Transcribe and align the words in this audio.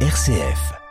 RCF. 0.00 0.85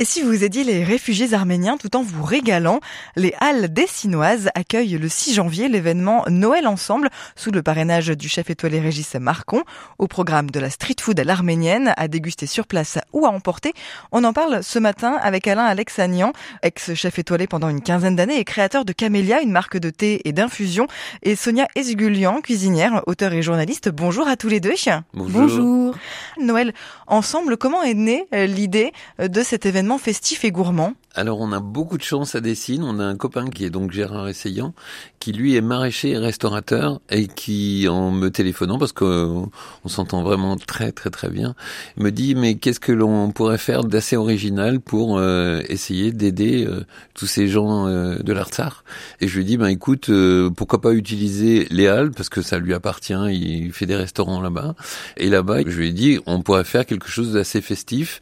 Et 0.00 0.06
si 0.06 0.22
vous 0.22 0.44
aidiez 0.44 0.64
les 0.64 0.82
réfugiés 0.82 1.34
arméniens 1.34 1.76
tout 1.76 1.94
en 1.94 2.02
vous 2.02 2.24
régalant, 2.24 2.80
les 3.16 3.34
Halles 3.38 3.70
Dessinoises 3.70 4.48
accueillent 4.54 4.96
le 4.96 5.10
6 5.10 5.34
janvier 5.34 5.68
l'événement 5.68 6.24
Noël 6.26 6.66
Ensemble 6.66 7.10
sous 7.36 7.50
le 7.50 7.62
parrainage 7.62 8.06
du 8.06 8.26
chef 8.26 8.48
étoilé 8.48 8.80
Régis 8.80 9.14
Marcon. 9.16 9.62
Au 9.98 10.06
programme 10.06 10.50
de 10.50 10.58
la 10.58 10.70
street 10.70 10.96
food 10.98 11.20
à 11.20 11.24
l'arménienne, 11.24 11.92
à 11.98 12.08
déguster 12.08 12.46
sur 12.46 12.66
place 12.66 12.96
ou 13.12 13.26
à 13.26 13.28
emporter. 13.28 13.74
On 14.10 14.24
en 14.24 14.32
parle 14.32 14.62
ce 14.64 14.78
matin 14.78 15.18
avec 15.20 15.46
Alain 15.46 15.66
Alexanian, 15.66 16.32
ex-chef 16.62 17.18
étoilé 17.18 17.46
pendant 17.46 17.68
une 17.68 17.82
quinzaine 17.82 18.16
d'années 18.16 18.38
et 18.38 18.44
créateur 18.44 18.86
de 18.86 18.94
Camélia, 18.94 19.42
une 19.42 19.52
marque 19.52 19.76
de 19.76 19.90
thé 19.90 20.22
et 20.24 20.32
d'infusion, 20.32 20.86
et 21.22 21.36
Sonia 21.36 21.68
Esgulian, 21.74 22.40
cuisinière, 22.40 23.02
auteur 23.06 23.34
et 23.34 23.42
journaliste. 23.42 23.90
Bonjour 23.90 24.26
à 24.28 24.38
tous 24.38 24.48
les 24.48 24.60
deux. 24.60 24.72
Bonjour. 25.12 25.94
Noël 26.40 26.72
Ensemble, 27.06 27.58
comment 27.58 27.82
est 27.82 27.92
née 27.92 28.26
euh, 28.32 28.46
l'idée 28.46 28.92
de 29.18 29.42
cet 29.42 29.66
événement 29.66 29.89
festif 29.98 30.44
et 30.44 30.50
gourmand 30.50 30.94
alors 31.14 31.40
on 31.40 31.50
a 31.52 31.58
beaucoup 31.60 31.98
de 31.98 32.02
chance 32.02 32.34
à 32.36 32.40
Dessine. 32.40 32.84
On 32.84 33.00
a 33.00 33.04
un 33.04 33.16
copain 33.16 33.48
qui 33.50 33.64
est 33.64 33.70
donc 33.70 33.90
Gérard 33.90 34.28
Essayant, 34.28 34.74
qui 35.18 35.32
lui 35.32 35.56
est 35.56 35.60
maraîcher 35.60 36.10
et 36.10 36.18
restaurateur 36.18 37.00
et 37.10 37.26
qui 37.26 37.88
en 37.88 38.12
me 38.12 38.30
téléphonant 38.30 38.78
parce 38.78 38.92
qu'on 38.92 39.50
on, 39.84 39.88
s'entend 39.88 40.22
vraiment 40.22 40.56
très 40.56 40.92
très 40.92 41.10
très 41.10 41.28
bien, 41.28 41.54
me 41.96 42.10
dit 42.10 42.34
mais 42.36 42.56
qu'est-ce 42.56 42.78
que 42.78 42.92
l'on 42.92 43.32
pourrait 43.32 43.58
faire 43.58 43.82
d'assez 43.82 44.16
original 44.16 44.80
pour 44.80 45.18
euh, 45.18 45.62
essayer 45.68 46.12
d'aider 46.12 46.64
euh, 46.64 46.84
tous 47.14 47.26
ces 47.26 47.48
gens 47.48 47.88
euh, 47.88 48.18
de 48.18 48.32
l'Artsar 48.32 48.84
Et 49.20 49.26
je 49.26 49.36
lui 49.36 49.44
dis 49.44 49.56
ben 49.56 49.66
écoute 49.66 50.10
pourquoi 50.56 50.80
pas 50.80 50.92
utiliser 50.92 51.66
les 51.70 51.88
halles 51.88 52.12
parce 52.12 52.28
que 52.28 52.42
ça 52.42 52.58
lui 52.58 52.72
appartient. 52.72 53.14
Il 53.30 53.72
fait 53.72 53.86
des 53.86 53.96
restaurants 53.96 54.40
là-bas 54.40 54.76
et 55.16 55.28
là-bas 55.28 55.62
je 55.66 55.76
lui 55.76 55.88
ai 55.88 55.92
dit 55.92 56.20
on 56.26 56.42
pourrait 56.42 56.64
faire 56.64 56.86
quelque 56.86 57.08
chose 57.08 57.32
d'assez 57.32 57.60
festif. 57.60 58.20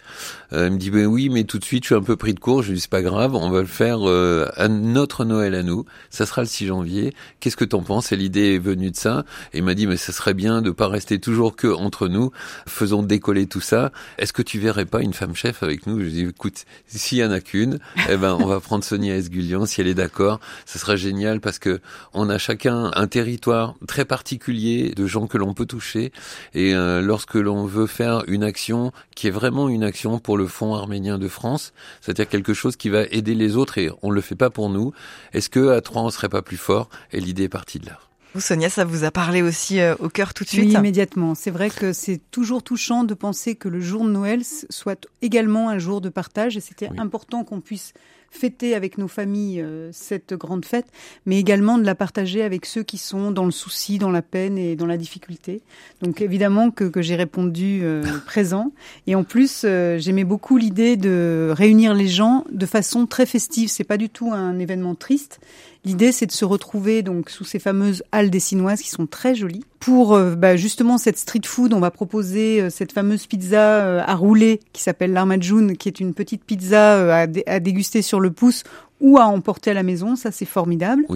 il 0.52 0.58
me 0.58 0.78
dit 0.78 0.90
ben 0.90 1.04
oui 1.04 1.28
mais 1.28 1.44
tout 1.44 1.58
de 1.58 1.64
suite 1.64 1.84
je 1.84 1.88
suis 1.88 1.94
un 1.94 2.02
peu 2.02 2.16
pris 2.16 2.32
de 2.32 2.40
court. 2.40 2.62
C'est 2.80 2.90
pas 2.90 3.02
grave, 3.02 3.34
on 3.34 3.50
va 3.50 3.60
le 3.60 3.66
faire 3.66 4.08
euh, 4.08 4.46
à 4.56 4.68
notre 4.68 5.24
Noël 5.24 5.54
à 5.54 5.62
nous. 5.62 5.84
Ça 6.10 6.26
sera 6.26 6.42
le 6.42 6.48
6 6.48 6.66
janvier. 6.66 7.14
Qu'est-ce 7.40 7.56
que 7.56 7.64
t'en 7.64 7.82
penses? 7.82 8.12
Et 8.12 8.16
l'idée 8.16 8.54
est 8.54 8.58
venue 8.58 8.90
de 8.90 8.96
ça. 8.96 9.24
Et 9.52 9.58
il 9.58 9.64
m'a 9.64 9.74
dit, 9.74 9.86
mais 9.86 9.96
ça 9.96 10.12
serait 10.12 10.34
bien 10.34 10.62
de 10.62 10.70
pas 10.70 10.88
rester 10.88 11.18
toujours 11.18 11.56
que 11.56 11.68
entre 11.68 12.08
nous. 12.08 12.30
Faisons 12.66 13.02
décoller 13.02 13.46
tout 13.46 13.60
ça. 13.60 13.92
Est-ce 14.18 14.32
que 14.32 14.42
tu 14.42 14.58
verrais 14.58 14.86
pas 14.86 15.00
une 15.00 15.14
femme 15.14 15.34
chef 15.34 15.62
avec 15.62 15.86
nous? 15.86 16.00
Je 16.00 16.08
dis, 16.08 16.22
écoute, 16.22 16.64
s'il 16.86 17.18
y 17.18 17.24
en 17.24 17.30
a 17.30 17.40
qu'une, 17.40 17.78
eh 18.08 18.16
ben, 18.16 18.36
on 18.40 18.46
va 18.46 18.60
prendre 18.60 18.84
Sonia 18.84 19.16
Esgulian 19.16 19.66
si 19.66 19.80
elle 19.80 19.88
est 19.88 19.94
d'accord. 19.94 20.40
Ce 20.66 20.78
serait 20.78 20.96
génial 20.96 21.40
parce 21.40 21.58
que 21.58 21.80
on 22.14 22.28
a 22.30 22.38
chacun 22.38 22.90
un 22.94 23.06
territoire 23.06 23.74
très 23.86 24.04
particulier 24.04 24.92
de 24.94 25.06
gens 25.06 25.26
que 25.26 25.38
l'on 25.38 25.54
peut 25.54 25.66
toucher. 25.66 26.12
Et 26.54 26.74
euh, 26.74 27.00
lorsque 27.00 27.34
l'on 27.34 27.64
veut 27.66 27.86
faire 27.86 28.24
une 28.26 28.44
action 28.44 28.92
qui 29.14 29.26
est 29.26 29.32
vraiment 29.32 29.68
une 29.68 29.84
action 29.84 30.18
pour 30.18 30.36
le 30.36 30.46
Fonds 30.46 30.74
arménien 30.74 31.18
de 31.18 31.28
France, 31.28 31.72
c'est-à-dire 32.00 32.28
quelque 32.28 32.54
chose 32.54 32.67
qui 32.76 32.88
va 32.88 33.02
aider 33.10 33.34
les 33.34 33.56
autres 33.56 33.78
et 33.78 33.90
on 34.02 34.10
le 34.10 34.20
fait 34.20 34.34
pas 34.34 34.50
pour 34.50 34.70
nous. 34.70 34.92
Est-ce 35.32 35.48
que 35.48 35.70
à 35.70 35.80
trois 35.80 36.02
on 36.02 36.10
serait 36.10 36.28
pas 36.28 36.42
plus 36.42 36.56
fort? 36.56 36.88
Et 37.12 37.20
l'idée 37.20 37.44
est 37.44 37.48
partie 37.48 37.78
de 37.78 37.86
là. 37.86 37.98
Vous, 38.34 38.40
Sonia, 38.42 38.68
ça 38.68 38.84
vous 38.84 39.04
a 39.04 39.10
parlé 39.10 39.40
aussi 39.40 39.80
euh, 39.80 39.94
au 40.00 40.10
cœur 40.10 40.34
tout 40.34 40.44
de 40.44 40.48
suite? 40.48 40.66
Oui, 40.66 40.74
immédiatement. 40.74 41.34
C'est 41.34 41.50
vrai 41.50 41.70
que 41.70 41.94
c'est 41.94 42.20
toujours 42.30 42.62
touchant 42.62 43.04
de 43.04 43.14
penser 43.14 43.54
que 43.54 43.68
le 43.68 43.80
jour 43.80 44.04
de 44.04 44.10
Noël 44.10 44.42
soit 44.44 45.06
également 45.22 45.70
un 45.70 45.78
jour 45.78 46.00
de 46.00 46.10
partage 46.10 46.56
et 46.56 46.60
c'était 46.60 46.90
important 46.98 47.42
qu'on 47.44 47.60
puisse 47.60 47.94
fêter 48.30 48.74
avec 48.74 48.98
nos 48.98 49.08
familles 49.08 49.60
euh, 49.60 49.90
cette 49.92 50.34
grande 50.34 50.64
fête, 50.64 50.86
mais 51.26 51.38
également 51.38 51.78
de 51.78 51.84
la 51.84 51.94
partager 51.94 52.42
avec 52.42 52.66
ceux 52.66 52.82
qui 52.82 52.98
sont 52.98 53.30
dans 53.30 53.44
le 53.44 53.50
souci, 53.50 53.98
dans 53.98 54.10
la 54.10 54.22
peine 54.22 54.58
et 54.58 54.76
dans 54.76 54.86
la 54.86 54.96
difficulté. 54.96 55.62
Donc 56.02 56.20
évidemment 56.20 56.70
que, 56.70 56.84
que 56.84 57.02
j'ai 57.02 57.16
répondu 57.16 57.80
euh, 57.82 58.02
présent. 58.26 58.72
Et 59.06 59.14
en 59.14 59.24
plus, 59.24 59.62
euh, 59.64 59.98
j'aimais 59.98 60.24
beaucoup 60.24 60.56
l'idée 60.56 60.96
de 60.96 61.52
réunir 61.52 61.94
les 61.94 62.08
gens 62.08 62.44
de 62.50 62.66
façon 62.66 63.06
très 63.06 63.26
festive. 63.26 63.68
C'est 63.68 63.84
pas 63.84 63.96
du 63.96 64.08
tout 64.08 64.32
un 64.32 64.58
événement 64.58 64.94
triste. 64.94 65.40
L'idée, 65.88 66.12
c'est 66.12 66.26
de 66.26 66.32
se 66.32 66.44
retrouver 66.44 67.02
donc 67.02 67.30
sous 67.30 67.44
ces 67.44 67.58
fameuses 67.58 68.02
halles 68.12 68.28
dessinoises 68.28 68.82
qui 68.82 68.90
sont 68.90 69.06
très 69.06 69.34
jolies. 69.34 69.64
Pour 69.80 70.18
bah, 70.18 70.56
justement 70.56 70.98
cette 70.98 71.16
street 71.16 71.40
food, 71.46 71.72
on 71.72 71.80
va 71.80 71.90
proposer 71.90 72.68
cette 72.68 72.92
fameuse 72.92 73.26
pizza 73.26 74.04
à 74.04 74.14
rouler 74.14 74.60
qui 74.74 74.82
s'appelle 74.82 75.12
l'armajoun, 75.12 75.78
qui 75.78 75.88
est 75.88 75.98
une 75.98 76.12
petite 76.12 76.44
pizza 76.44 77.22
à, 77.22 77.26
à 77.46 77.60
déguster 77.60 78.02
sur 78.02 78.20
le 78.20 78.30
pouce 78.30 78.64
ou 79.00 79.16
à 79.16 79.24
emporter 79.24 79.70
à 79.70 79.74
la 79.74 79.82
maison. 79.82 80.14
Ça, 80.14 80.30
c'est 80.30 80.44
formidable. 80.44 81.06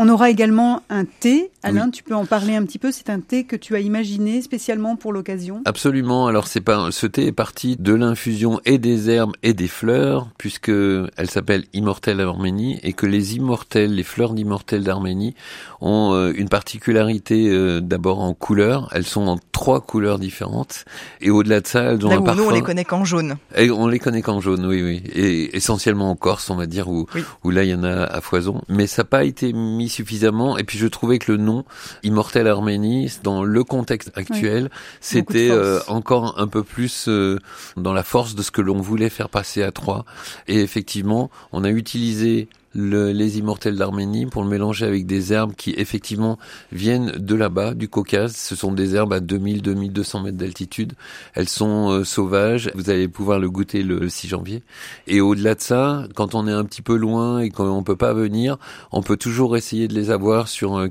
On 0.00 0.08
aura 0.08 0.30
également 0.30 0.82
un 0.90 1.04
thé. 1.04 1.50
Alain, 1.64 1.90
tu 1.90 2.04
peux 2.04 2.14
en 2.14 2.24
parler 2.24 2.54
un 2.54 2.64
petit 2.64 2.78
peu. 2.78 2.92
C'est 2.92 3.10
un 3.10 3.18
thé 3.18 3.42
que 3.42 3.56
tu 3.56 3.74
as 3.74 3.80
imaginé 3.80 4.40
spécialement 4.42 4.94
pour 4.94 5.12
l'occasion? 5.12 5.60
Absolument. 5.64 6.28
Alors 6.28 6.46
c'est 6.46 6.60
pas 6.60 6.92
ce 6.92 7.08
thé 7.08 7.26
est 7.26 7.32
parti 7.32 7.74
de 7.76 7.94
l'infusion 7.94 8.60
et 8.64 8.78
des 8.78 9.10
herbes 9.10 9.32
et 9.42 9.54
des 9.54 9.66
fleurs, 9.66 10.28
puisque 10.38 10.68
elle 10.68 11.28
s'appelle 11.28 11.64
Immortelle 11.72 12.20
Arménie 12.20 12.78
et 12.84 12.92
que 12.92 13.06
les 13.06 13.34
immortels, 13.34 13.92
les 13.92 14.04
fleurs 14.04 14.34
d'immortelle 14.34 14.84
d'Arménie, 14.84 15.34
ont 15.80 16.14
euh, 16.14 16.32
une 16.32 16.48
particularité 16.48 17.48
euh, 17.48 17.80
d'abord 17.80 18.20
en 18.20 18.34
couleur. 18.34 18.88
Elles 18.92 19.04
sont 19.04 19.26
en 19.26 19.36
trois 19.50 19.80
couleurs 19.80 20.20
différentes 20.20 20.84
et 21.20 21.30
au-delà 21.30 21.60
de 21.60 21.66
ça, 21.66 21.82
elles 21.82 22.06
ont 22.06 22.10
Là 22.10 22.16
un 22.16 22.20
où 22.20 22.24
parfum. 22.24 22.42
Nous, 22.42 22.48
on 22.48 22.54
les 22.54 22.62
connaît 22.62 22.84
qu'en 22.84 23.04
jaune. 23.04 23.36
Et 23.56 23.68
on 23.72 23.88
les 23.88 23.98
connaît 23.98 24.22
qu'en 24.22 24.40
jaune, 24.40 24.64
oui, 24.64 24.80
oui. 24.80 25.02
Et 25.12 25.56
essentiellement 25.56 26.08
en 26.08 26.14
Corse, 26.14 26.50
on 26.50 26.56
va 26.56 26.66
dire, 26.66 26.88
où, 26.88 27.06
où 27.42 27.50
là 27.50 27.64
il 27.64 27.70
y 27.70 27.74
en 27.74 27.82
a 27.82 28.04
à 28.04 28.20
foison. 28.20 28.62
Mais 28.68 28.86
ça 28.86 29.02
n'a 29.02 29.06
pas 29.06 29.24
été 29.24 29.52
mis 29.52 29.87
suffisamment. 29.88 30.58
Et 30.58 30.64
puis 30.64 30.78
je 30.78 30.86
trouvais 30.86 31.18
que 31.18 31.32
le 31.32 31.38
nom 31.38 31.64
Immortel 32.02 32.46
Arménie, 32.46 33.10
dans 33.22 33.42
le 33.42 33.64
contexte 33.64 34.10
actuel, 34.14 34.70
c'était 35.00 35.50
euh, 35.50 35.80
encore 35.88 36.38
un 36.38 36.48
peu 36.48 36.62
plus 36.62 37.08
euh, 37.08 37.38
dans 37.76 37.92
la 37.92 38.02
force 38.02 38.34
de 38.34 38.42
ce 38.42 38.50
que 38.50 38.60
l'on 38.60 38.80
voulait 38.80 39.10
faire 39.10 39.28
passer 39.28 39.62
à 39.62 39.72
trois. 39.72 40.04
Et 40.46 40.60
effectivement, 40.60 41.30
on 41.52 41.64
a 41.64 41.70
utilisé 41.70 42.48
les 42.74 43.38
immortels 43.38 43.76
d'Arménie 43.76 44.26
pour 44.26 44.42
le 44.42 44.48
mélanger 44.48 44.86
avec 44.86 45.06
des 45.06 45.32
herbes 45.32 45.54
qui 45.56 45.74
effectivement 45.76 46.38
viennent 46.72 47.12
de 47.12 47.34
là-bas, 47.34 47.74
du 47.74 47.88
Caucase. 47.88 48.36
Ce 48.36 48.54
sont 48.54 48.72
des 48.72 48.94
herbes 48.94 49.12
à 49.12 49.20
2000-2200 49.20 50.22
mètres 50.22 50.36
d'altitude. 50.36 50.92
Elles 51.34 51.48
sont 51.48 51.90
euh, 51.90 52.04
sauvages. 52.04 52.70
Vous 52.74 52.90
allez 52.90 53.08
pouvoir 53.08 53.38
le 53.38 53.50
goûter 53.50 53.82
le 53.82 54.08
6 54.08 54.28
janvier. 54.28 54.62
Et 55.06 55.20
au-delà 55.20 55.54
de 55.54 55.60
ça, 55.60 56.04
quand 56.14 56.34
on 56.34 56.46
est 56.46 56.52
un 56.52 56.64
petit 56.64 56.82
peu 56.82 56.96
loin 56.96 57.40
et 57.40 57.50
qu'on 57.50 57.82
peut 57.82 57.96
pas 57.96 58.12
venir, 58.12 58.58
on 58.92 59.02
peut 59.02 59.16
toujours 59.16 59.56
essayer 59.56 59.88
de 59.88 59.94
les 59.94 60.10
avoir 60.10 60.48
sur 60.48 60.78
euh. 60.78 60.88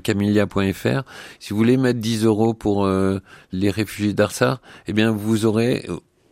Si 1.40 1.50
vous 1.50 1.56
voulez 1.56 1.76
mettre 1.76 2.00
10 2.00 2.24
euros 2.24 2.54
pour 2.54 2.84
euh, 2.84 3.20
les 3.52 3.70
réfugiés 3.70 4.14
d'Arsar, 4.14 4.60
eh 4.86 4.92
bien 4.92 5.10
vous 5.10 5.46
aurez 5.46 5.86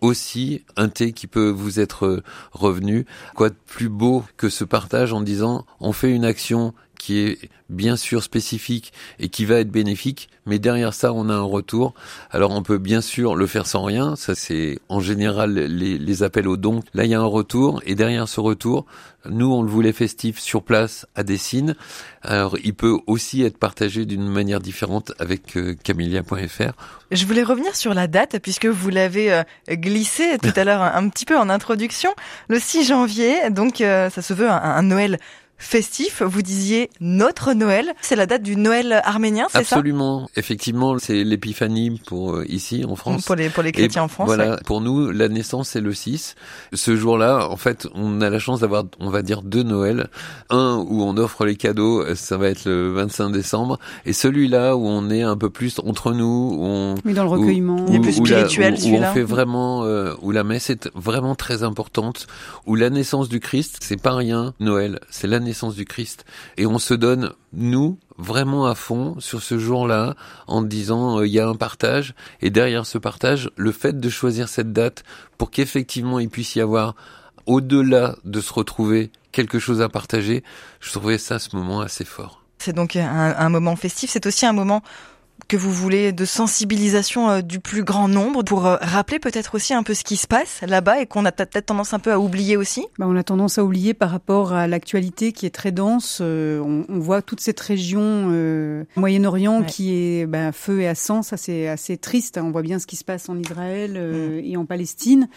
aussi 0.07 0.65
un 0.77 0.89
thé 0.89 1.13
qui 1.13 1.27
peut 1.27 1.51
vous 1.51 1.81
être 1.81 2.07
euh, 2.07 2.23
revenu. 2.53 3.07
Quoi 3.35 3.51
de 3.51 3.57
plus 3.67 3.89
beau 3.89 4.25
que 4.37 4.49
ce 4.49 4.65
partage 4.65 5.13
en 5.13 5.21
disant 5.21 5.67
on 5.81 5.93
fait 5.93 6.11
une 6.11 6.25
action 6.25 6.75
qui 6.99 7.21
est 7.21 7.39
bien 7.69 7.97
sûr 7.97 8.23
spécifique 8.23 8.93
et 9.19 9.29
qui 9.29 9.45
va 9.45 9.57
être 9.57 9.71
bénéfique, 9.71 10.29
mais 10.47 10.59
derrière 10.59 10.95
ça, 10.95 11.13
on 11.13 11.29
a 11.29 11.35
un 11.35 11.43
retour. 11.43 11.95
Alors 12.31 12.53
on 12.53 12.63
peut 12.63 12.79
bien 12.79 13.01
sûr 13.01 13.35
le 13.35 13.47
faire 13.47 13.67
sans 13.67 13.83
rien, 13.83 14.17
ça 14.17 14.35
c'est 14.35 14.79
en 14.89 15.01
général 15.01 15.55
les, 15.55 16.23
appels 16.23 16.49
aux 16.49 16.57
dons. 16.57 16.83
Là, 16.95 17.05
il 17.05 17.11
y 17.11 17.15
a 17.15 17.21
un 17.21 17.25
retour, 17.25 17.83
et 17.85 17.95
derrière 17.95 18.29
ce 18.29 18.41
retour, 18.41 18.87
nous, 19.29 19.53
on 19.53 19.63
le 19.63 19.69
voulait 19.69 19.93
festif 19.93 20.39
sur 20.39 20.63
place 20.63 21.07
à 21.17 21.25
Dessine. 21.25 21.75
Alors 22.23 22.57
il 22.63 22.75
peut 22.75 22.97
aussi 23.07 23.43
être 23.43 23.59
partagé 23.59 24.05
d'une 24.05 24.29
manière 24.29 24.61
différente 24.61 25.13
avec 25.19 25.57
euh, 25.57 25.75
camélia.fr. 25.83 26.73
Je 27.11 27.27
voulais 27.27 27.43
revenir 27.43 27.75
sur 27.75 27.93
la 27.93 28.07
date, 28.07 28.39
puisque 28.41 28.67
vous 28.67 28.89
l'avez 28.91 29.33
euh, 29.33 29.43
glissé 29.71 30.39
tout 30.39 30.53
à 30.55 30.65
l'heure 30.65 30.83
un, 30.83 31.09
petit 31.09 31.25
peu 31.25 31.37
en 31.37 31.49
introduction. 31.49 32.11
Le 32.49 32.61
6 32.61 32.85
janvier, 32.85 33.51
donc 33.51 33.81
euh, 33.81 34.11
ça 34.11 34.23
se 34.23 34.33
veut 34.33 34.49
un 34.49 34.83
Noël 34.83 35.19
festif. 35.59 36.23
Vous 36.23 36.43
disiez 36.43 36.91
notre 37.01 37.53
Noël. 37.53 37.93
C'est 38.03 38.17
la 38.17 38.27
date 38.27 38.43
du 38.43 38.57
Noël 38.57 39.01
arménien, 39.05 39.47
c'est 39.51 39.65
ça? 39.65 39.77
Absolument. 39.77 40.29
Effectivement, 40.37 40.99
c'est 40.99 41.25
l'épiphanie 41.25 42.01
pour 42.07 42.35
euh, 42.37 42.45
ici 42.49 42.85
en 42.89 42.97
France. 42.97 43.25
Pour 43.25 43.35
les 43.37 43.49
pour 43.49 43.63
les 43.63 43.73
chrétiens 43.73 44.03
Et 44.03 44.05
en 44.05 44.09
France. 44.09 44.27
Voilà. 44.27 44.51
ouais. 44.53 44.57
Pour 44.65 44.81
nous, 44.81 45.11
la 45.11 45.29
naissance 45.29 45.71
c'est 45.71 45.81
le 45.81 45.93
6. 45.95 46.35
Ce 46.73 46.97
jour-là, 46.97 47.49
en 47.51 47.57
fait, 47.57 47.87
on 47.95 48.21
a 48.21 48.31
la 48.31 48.39
chance 48.39 48.61
d'avoir, 48.61 48.85
on 49.01 49.11
va 49.11 49.23
dire, 49.23 49.43
deux 49.43 49.63
Noëls. 49.63 50.09
Un 50.51 50.85
où 50.89 51.03
on 51.03 51.17
offre 51.17 51.45
les 51.45 51.57
cadeaux, 51.57 52.05
ça 52.15 52.37
va 52.37 52.49
être 52.49 52.65
le 52.67 52.93
25 52.93 53.31
décembre, 53.31 53.79
et 54.05 54.13
celui-là 54.13 54.77
où 54.77 54.87
on 54.87 55.11
est 55.11 55.23
un 55.23 55.37
peu 55.37 55.51
plus 55.51 55.79
entre 55.85 56.13
nous, 56.13 56.25
où 56.59 56.65
on, 56.65 56.95
Oui, 57.05 57.15
dans 57.15 57.25
le 57.25 57.31
recueillement. 57.31 57.77
où- 57.77 57.87
Il 57.89 57.97
est 57.97 58.01
plus 58.01 58.19
où 58.19 58.25
la- 58.27 58.49
spirituel, 58.49 58.75
où- 58.85 58.89
où 58.97 58.99
on 59.03 59.13
fait 59.15 59.23
vraiment, 59.23 59.85
euh, 59.85 60.15
où 60.23 60.31
la 60.31 60.45
messe 60.45 60.71
est 60.71 60.89
vraiment 60.95 61.35
très 61.35 61.63
importante, 61.63 62.27
où 62.67 62.75
la 62.75 62.91
naissance 62.91 63.29
du 63.29 63.41
Christ, 63.41 63.79
c'est 63.81 64.01
pas 64.01 64.15
rien. 64.15 64.55
Noël, 64.61 65.01
c'est 65.11 65.27
la 65.27 65.41
naissance 65.47 65.75
du 65.75 65.85
Christ, 65.85 66.25
et 66.57 66.67
on 66.67 66.79
se 66.79 66.95
donne 66.95 67.33
nous 67.53 67.99
vraiment 68.19 68.67
à 68.67 68.75
fond 68.75 69.17
sur 69.19 69.43
ce 69.43 69.59
jour-là 69.59 70.15
en 70.47 70.63
disant 70.63 71.19
euh, 71.19 71.27
il 71.27 71.33
y 71.33 71.41
a 71.41 71.49
un 71.49 71.55
partage. 71.55 72.15
Et 72.41 72.51
derrière 72.51 72.87
ce 72.87 72.99
partage 72.99 73.51
le 73.57 73.73
fait 73.73 73.99
de 73.99 74.09
choisir 74.09 74.49
cette 74.49 74.73
date 74.73 75.05
pour 75.39 75.51
qu'effectivement 75.51 76.19
il 76.19 76.29
puisse 76.29 76.55
y 76.55 76.61
avoir 76.61 76.95
au-delà 77.47 78.17
de 78.25 78.41
se 78.41 78.53
retrouver 78.53 79.11
quelque 79.33 79.59
chose 79.59 79.81
à 79.83 79.89
partager 79.89 80.43
je 80.81 80.91
trouvais 80.93 81.19
ça 81.19 81.39
ce 81.39 81.55
moment 81.55 81.81
assez 81.81 82.05
fort. 82.05 82.43
C'est 82.59 82.73
donc 82.73 82.97
un, 82.97 83.35
un 83.37 83.49
moment 83.51 83.77
festif. 83.77 84.11
C'est 84.11 84.27
aussi 84.27 84.47
un 84.47 84.53
moment 84.53 84.83
que 85.49 85.57
vous 85.57 85.73
voulez 85.73 86.13
de 86.13 86.25
sensibilisation 86.25 87.31
euh, 87.31 87.41
du 87.41 87.61
plus 87.61 87.85
grand 87.85 88.09
nombre 88.09 88.43
pour 88.43 88.67
euh, 88.67 88.77
rappeler 88.81 89.19
peut-être 89.19 89.55
aussi 89.55 89.75
un 89.75 89.83
peu 89.83 89.95
ce 89.95 90.05
qui 90.05 90.17
se 90.17 90.27
passe 90.27 90.61
là-bas 90.67 91.01
et 91.01 91.07
qu'on 91.07 91.25
a 91.25 91.33
peut-être 91.33 91.67
tendance 91.67 91.95
un 91.95 91.99
peu 91.99 92.13
à 92.13 92.19
oublier 92.19 92.57
aussi? 92.57 92.87
Bah, 92.99 93.07
On 93.09 93.17
a 93.17 93.23
tendance 93.23 93.59
à 93.59 93.65
oublier 93.65 93.95
par 93.95 94.11
rapport 94.11 94.53
à 94.53 94.67
l'actualité 94.67 95.33
qui 95.33 95.47
est 95.47 95.51
très 95.51 95.73
dense. 95.73 96.19
Euh, 96.21 96.61
on, 96.61 96.85
on, 96.89 96.99
voit 96.99 97.23
toute 97.23 97.41
cette 97.41 97.61
région 97.61 98.01
euh, 98.03 98.85
Moyen-Orient 98.97 99.63
qui 99.63 99.95
est 99.95 100.27
bah, 100.27 100.53
feu 100.53 100.81
et 100.81 100.89
à 100.89 100.95
sang, 100.95 101.23
ça 101.23 101.37
c'est 101.37 101.69
assez 101.69 101.97
triste. 101.97 102.39
On 102.43 102.51
voit 102.51 102.63
bien 102.63 102.79
ce 102.79 102.87
qui 102.87 102.97
se 102.97 103.05
passe 103.05 103.29
en 103.29 103.39
Israël 103.39 103.95
euh, 103.97 104.41
mm. 104.41 104.45
et 104.45 104.57
en 104.57 104.65
Palestine. 104.65 105.29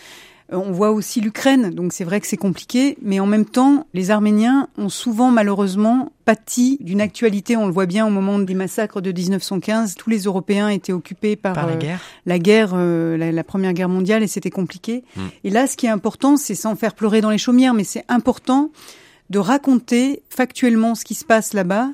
Euh, 0.51 0.57
on 0.57 0.71
voit 0.71 0.91
aussi 0.91 1.21
l'Ukraine, 1.21 1.71
donc 1.71 1.93
c'est 1.93 2.03
vrai 2.03 2.19
que 2.19 2.27
c'est 2.27 2.37
compliqué, 2.37 2.97
mais 3.01 3.19
en 3.19 3.25
même 3.25 3.45
temps, 3.45 3.85
les 3.93 4.11
Arméniens 4.11 4.67
ont 4.77 4.89
souvent 4.89 5.31
malheureusement 5.31 6.11
pâti 6.25 6.77
d'une 6.81 7.01
actualité, 7.01 7.57
on 7.57 7.65
le 7.65 7.73
voit 7.73 7.85
bien 7.85 8.05
au 8.05 8.09
moment 8.09 8.39
des 8.39 8.53
massacres 8.53 9.01
de 9.01 9.11
1915, 9.11 9.95
tous 9.95 10.09
les 10.09 10.23
Européens 10.23 10.69
étaient 10.69 10.93
occupés 10.93 11.35
par, 11.35 11.55
la 11.55 11.73
euh, 11.73 11.77
guerre, 11.77 11.99
la, 12.25 12.39
guerre 12.39 12.71
euh, 12.73 13.17
la, 13.17 13.43
Première 13.43 13.73
Guerre 13.73 13.89
mondiale, 13.89 14.23
et 14.23 14.27
c'était 14.27 14.49
compliqué. 14.49 15.03
Mm. 15.15 15.21
Et 15.43 15.49
là, 15.49 15.67
ce 15.67 15.75
qui 15.75 15.85
est 15.85 15.89
important, 15.89 16.37
c'est 16.37 16.55
sans 16.55 16.75
faire 16.75 16.93
pleurer 16.93 17.21
dans 17.21 17.31
les 17.31 17.37
chaumières, 17.37 17.73
mais 17.73 17.83
c'est 17.83 18.05
important 18.07 18.71
de 19.29 19.39
raconter 19.39 20.23
factuellement 20.29 20.95
ce 20.95 21.05
qui 21.05 21.13
se 21.13 21.23
passe 21.23 21.53
là-bas 21.53 21.89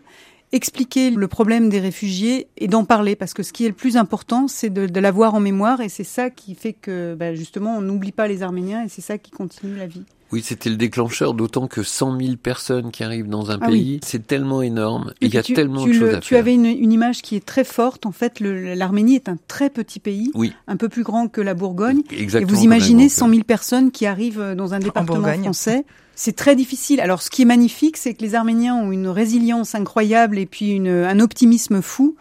expliquer 0.56 1.12
le 1.12 1.28
problème 1.28 1.70
des 1.70 1.82
réfugiés 1.82 2.48
et 2.58 2.70
d'en 2.70 2.86
parler 2.86 3.18
parce 3.18 3.34
que 3.34 3.44
ce 3.44 3.52
qui 3.52 3.66
est 3.66 3.68
le 3.68 3.76
plus 3.76 3.98
important, 3.98 4.48
c'est 4.48 4.70
de, 4.70 5.00
l'avoir 5.00 5.36
en 5.36 5.42
mémoire 5.42 5.82
et 5.82 5.90
c'est 5.90 6.06
ça 6.06 6.30
qui 6.30 6.56
fait 6.56 6.72
que 6.72 7.14
bah, 7.14 7.36
justement 7.36 7.78
on 7.78 7.82
n'oublie 7.82 8.14
pas 8.14 8.28
les 8.30 8.42
Arméniens 8.42 8.86
et 8.86 8.88
c'est 8.88 9.02
ça 9.02 9.18
qui 9.18 9.32
continue 9.32 9.76
la 9.76 9.86
vie. 9.86 10.06
Oui, 10.36 10.44
c'était 10.44 10.70
le 10.70 10.76
déclencheur, 10.76 11.34
d'autant 11.34 11.68
que 11.68 11.82
100 11.82 12.20
000 12.20 12.36
personnes 12.36 12.92
qui 12.92 13.06
arrivent 13.06 13.30
dans 13.30 13.52
un 13.52 13.60
ah 13.62 13.68
pays, 13.68 14.02
c'est 14.04 14.28
tellement 14.28 14.62
énorme, 14.62 15.14
et 15.22 15.28
il 15.28 15.34
y 15.34 15.38
a 15.38 15.44
tellement 15.44 15.88
de 15.88 15.94
choses 15.94 16.10
à 16.10 16.12
faire. 16.12 16.20
Tu 16.20 16.36
avais 16.36 16.54
une, 16.54 16.66
une, 16.66 16.92
image 16.92 17.22
qui 17.22 17.38
est 17.38 17.46
très 17.46 17.64
forte. 17.64 18.06
En 18.06 18.12
fait, 18.12 18.42
l'Arménie 18.42 19.16
est 19.16 19.30
un 19.30 19.38
très 19.48 19.70
petit 19.70 20.02
pays, 20.02 20.32
oui. 20.36 20.52
un 20.68 20.76
peu 20.76 20.90
plus 20.90 21.04
grand 21.04 21.30
que 21.30 21.40
la 21.40 21.54
Bourgogne. 21.54 22.02
Exactement 22.12 22.52
et 22.52 22.54
vous 22.54 22.66
imaginez 22.66 23.08
100 23.08 23.30
000 23.30 23.44
personnes 23.44 23.92
qui 23.92 24.06
arrivent 24.06 24.56
dans 24.58 24.74
un 24.74 24.80
département 24.80 25.34
français. 25.38 25.86
C'est 26.16 26.36
très 26.36 26.58
difficile. 26.58 27.00
Alors, 27.00 27.22
ce 27.22 27.30
qui 27.30 27.44
est 27.44 27.46
magnifique, 27.46 27.96
c'est 27.96 28.14
que 28.14 28.22
les 28.22 28.36
Arméniens 28.36 28.76
ont 28.76 28.92
une 28.92 29.08
résilience 29.08 29.74
incroyable 29.74 30.38
et 30.38 30.46
puis 30.46 30.72
une, 30.72 30.90
un 30.90 31.22
optimisme 31.22 31.82
fou 31.82 32.18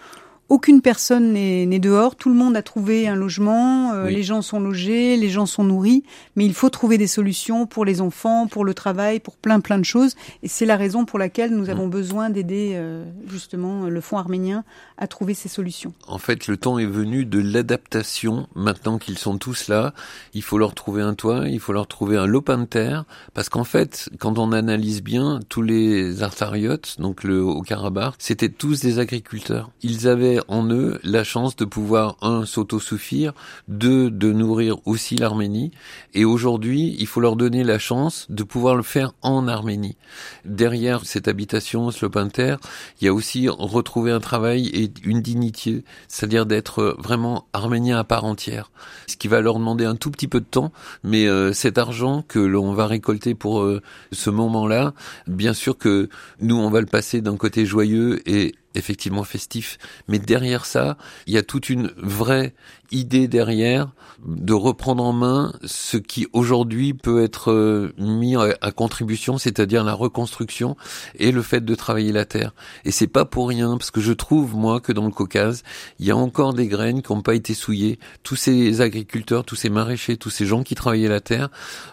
aucune 0.48 0.82
personne 0.82 1.32
n'est 1.32 1.78
dehors, 1.78 2.16
tout 2.16 2.28
le 2.28 2.34
monde 2.34 2.56
a 2.56 2.62
trouvé 2.62 3.08
un 3.08 3.16
logement, 3.16 3.92
euh, 3.92 4.08
les 4.08 4.22
gens 4.22 4.42
sont 4.42 4.60
logés, 4.60 5.16
les 5.16 5.30
gens 5.30 5.46
sont 5.46 5.64
nourris, 5.64 6.04
mais 6.36 6.44
il 6.44 6.52
faut 6.52 6.70
trouver 6.70 6.98
des 6.98 7.06
solutions 7.06 7.66
pour 7.66 7.84
les 7.84 8.00
enfants, 8.00 8.46
pour 8.46 8.64
le 8.64 8.74
travail, 8.74 9.20
pour 9.20 9.36
plein 9.36 9.60
plein 9.60 9.78
de 9.78 9.84
choses. 9.84 10.14
Et 10.42 10.48
c'est 10.48 10.66
la 10.66 10.76
raison 10.76 11.06
pour 11.06 11.18
laquelle 11.18 11.50
nous 11.50 11.70
avons 11.70 11.86
mm. 11.86 11.90
besoin 11.90 12.30
d'aider 12.30 12.72
euh, 12.74 13.04
justement 13.26 13.88
le 13.88 14.00
Fonds 14.00 14.18
arménien 14.18 14.64
à 14.98 15.06
trouver 15.06 15.34
ces 15.34 15.48
solutions. 15.48 15.94
En 16.06 16.18
fait, 16.18 16.46
le 16.46 16.56
temps 16.56 16.78
est 16.78 16.86
venu 16.86 17.24
de 17.24 17.40
l'adaptation. 17.40 18.46
Maintenant 18.54 18.98
qu'ils 18.98 19.18
sont 19.18 19.38
tous 19.38 19.68
là, 19.68 19.94
il 20.34 20.42
faut 20.42 20.58
leur 20.58 20.74
trouver 20.74 21.02
un 21.02 21.14
toit, 21.14 21.48
il 21.48 21.58
faut 21.58 21.72
leur 21.72 21.86
trouver 21.86 22.16
un 22.16 22.26
lopin 22.26 22.58
de 22.58 22.64
terre, 22.64 23.04
parce 23.32 23.48
qu'en 23.48 23.64
fait, 23.64 24.08
quand 24.18 24.38
on 24.38 24.52
analyse 24.52 25.02
bien, 25.02 25.40
tous 25.48 25.62
les 25.62 26.22
artariotes, 26.22 26.96
donc 27.00 27.24
le 27.24 27.42
Haut-Karabakh, 27.42 28.14
c'était 28.18 28.50
tous 28.50 28.80
des 28.80 28.98
agriculteurs. 28.98 29.70
Ils 29.82 30.06
avaient 30.06 30.33
en 30.48 30.68
eux 30.70 30.98
la 31.02 31.24
chance 31.24 31.56
de 31.56 31.64
pouvoir, 31.64 32.16
un, 32.22 32.44
s'autosuffire, 32.46 33.32
deux, 33.68 34.10
de 34.10 34.32
nourrir 34.32 34.76
aussi 34.84 35.16
l'Arménie. 35.16 35.70
Et 36.14 36.24
aujourd'hui, 36.24 36.96
il 36.98 37.06
faut 37.06 37.20
leur 37.20 37.36
donner 37.36 37.64
la 37.64 37.78
chance 37.78 38.26
de 38.28 38.42
pouvoir 38.42 38.76
le 38.76 38.82
faire 38.82 39.12
en 39.22 39.48
Arménie. 39.48 39.96
Derrière 40.44 41.04
cette 41.04 41.28
habitation, 41.28 41.90
ce 41.90 42.04
lopin 42.04 42.28
terre, 42.28 42.58
il 43.00 43.04
y 43.04 43.08
a 43.08 43.14
aussi 43.14 43.48
retrouver 43.48 44.10
un 44.10 44.20
travail 44.20 44.68
et 44.68 44.92
une 45.04 45.20
dignité, 45.20 45.84
c'est-à-dire 46.08 46.46
d'être 46.46 46.96
vraiment 46.98 47.46
arménien 47.52 47.98
à 47.98 48.04
part 48.04 48.24
entière. 48.24 48.70
Ce 49.06 49.16
qui 49.16 49.28
va 49.28 49.40
leur 49.40 49.58
demander 49.58 49.84
un 49.84 49.96
tout 49.96 50.10
petit 50.10 50.28
peu 50.28 50.40
de 50.40 50.46
temps, 50.46 50.72
mais 51.02 51.26
euh, 51.26 51.52
cet 51.52 51.78
argent 51.78 52.24
que 52.26 52.38
l'on 52.38 52.72
va 52.74 52.86
récolter 52.86 53.34
pour 53.34 53.62
euh, 53.62 53.82
ce 54.12 54.30
moment-là, 54.30 54.94
bien 55.26 55.52
sûr 55.52 55.78
que 55.78 56.08
nous, 56.40 56.56
on 56.56 56.70
va 56.70 56.80
le 56.80 56.86
passer 56.86 57.20
d'un 57.20 57.36
côté 57.36 57.66
joyeux 57.66 58.20
et 58.28 58.54
effectivement 58.74 59.24
festif. 59.24 59.78
Mais 60.08 60.18
derrière 60.18 60.66
ça, 60.66 60.96
il 61.26 61.34
y 61.34 61.38
a 61.38 61.42
toute 61.42 61.70
une 61.70 61.92
vraie 61.96 62.54
idée 62.94 63.28
derrière 63.28 63.88
de 64.24 64.54
reprendre 64.54 65.04
en 65.04 65.12
main 65.12 65.52
ce 65.64 65.96
qui 65.96 66.26
aujourd'hui 66.32 66.94
peut 66.94 67.22
être 67.22 67.50
euh, 67.50 67.92
mis 67.98 68.36
à 68.36 68.70
contribution, 68.70 69.36
c'est-à-dire 69.36 69.84
la 69.84 69.92
reconstruction 69.92 70.76
et 71.18 71.30
le 71.30 71.42
fait 71.42 71.64
de 71.64 71.74
travailler 71.74 72.12
la 72.12 72.24
terre. 72.24 72.54
Et 72.84 72.90
c'est 72.90 73.06
pas 73.06 73.24
pour 73.24 73.48
rien, 73.48 73.76
parce 73.76 73.90
que 73.90 74.00
je 74.00 74.12
trouve, 74.12 74.56
moi, 74.56 74.80
que 74.80 74.92
dans 74.92 75.04
le 75.04 75.10
Caucase, 75.10 75.62
il 75.98 76.06
y 76.06 76.10
a 76.10 76.16
encore 76.16 76.54
des 76.54 76.68
graines 76.68 77.02
qui 77.02 77.12
n'ont 77.12 77.22
pas 77.22 77.34
été 77.34 77.54
souillées. 77.54 77.98
Tous 78.22 78.36
ces 78.36 78.80
agriculteurs, 78.80 79.44
tous 79.44 79.56
ces 79.56 79.68
maraîchers, 79.68 80.16
tous 80.16 80.30
ces 80.30 80.46
gens 80.46 80.62
qui 80.62 80.74
travaillaient 80.74 81.08
la 81.08 81.20
terre 81.20 81.50